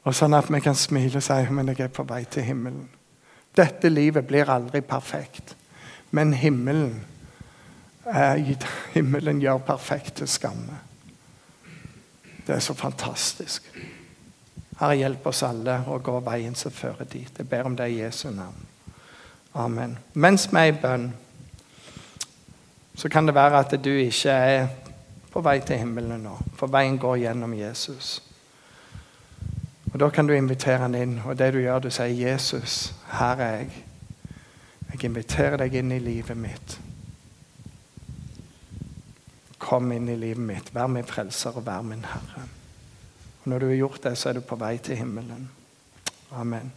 Og 0.08 0.16
sånn 0.16 0.36
at 0.38 0.48
vi 0.52 0.62
kan 0.64 0.78
smile 0.78 1.20
og 1.20 1.26
si 1.26 1.40
men 1.52 1.72
jeg 1.74 1.86
er 1.86 1.94
på 1.94 2.06
vei 2.08 2.24
til 2.32 2.48
himmelen. 2.48 2.88
Dette 3.56 3.90
livet 3.90 4.28
blir 4.28 4.50
aldri 4.50 4.82
perfekt, 4.86 5.56
men 6.12 6.34
himmelen, 6.34 7.02
eh, 8.08 8.56
himmelen 8.96 9.42
gjør 9.42 9.58
perfekt 9.58 10.22
til 10.22 10.30
skamme. 10.30 10.80
Det 12.48 12.56
er 12.56 12.64
så 12.66 12.74
fantastisk. 12.74 13.66
Herre, 14.80 14.96
hjelp 14.96 15.26
oss 15.28 15.44
alle 15.44 15.82
å 15.92 15.98
gå 16.00 16.14
veien 16.24 16.56
som 16.56 16.72
fører 16.72 17.06
dit. 17.10 17.30
Jeg 17.38 17.50
ber 17.50 17.68
om 17.68 17.76
det 17.76 17.90
i 17.92 18.00
Jesu 18.00 18.30
navn. 18.32 18.66
Amen. 19.60 19.98
Mens 20.14 20.48
vi 20.48 20.62
er 20.62 20.72
i 20.72 20.78
bønn, 20.80 21.10
så 22.96 23.10
kan 23.10 23.28
det 23.28 23.36
være 23.36 23.60
at 23.60 23.76
du 23.84 23.92
ikke 23.92 24.32
er 24.32 24.68
på 25.34 25.44
vei 25.46 25.60
til 25.66 25.82
himmelen 25.82 26.24
nå, 26.24 26.38
for 26.58 26.72
veien 26.72 26.98
går 27.00 27.22
gjennom 27.26 27.54
Jesus. 27.58 28.18
Og 29.94 30.00
Da 30.00 30.10
kan 30.10 30.28
du 30.28 30.34
invitere 30.34 30.78
han 30.78 30.96
inn, 30.96 31.22
og 31.26 31.38
det 31.38 31.54
du 31.54 31.60
gjør, 31.60 31.80
du 31.80 31.90
sier, 31.90 32.06
'Jesus, 32.06 32.94
her 33.12 33.36
er 33.36 33.56
jeg. 33.58 33.70
Jeg 34.92 35.04
inviterer 35.04 35.58
deg 35.58 35.74
inn 35.74 35.92
i 35.92 36.00
livet 36.00 36.38
mitt.' 36.38 36.80
Kom 39.60 39.92
inn 39.92 40.10
i 40.10 40.16
livet 40.16 40.44
mitt. 40.44 40.76
Vær 40.76 40.88
min 40.88 41.06
frelser 41.06 41.58
og 41.58 41.66
vær 41.66 41.82
min 41.82 42.06
Herre. 42.06 42.48
Og 43.44 43.48
Når 43.48 43.60
du 43.60 43.68
har 43.68 43.76
gjort 43.76 44.04
det, 44.04 44.18
så 44.18 44.30
er 44.30 44.34
du 44.34 44.42
på 44.42 44.56
vei 44.56 44.78
til 44.78 44.96
himmelen. 44.96 45.50
Amen. 46.32 46.72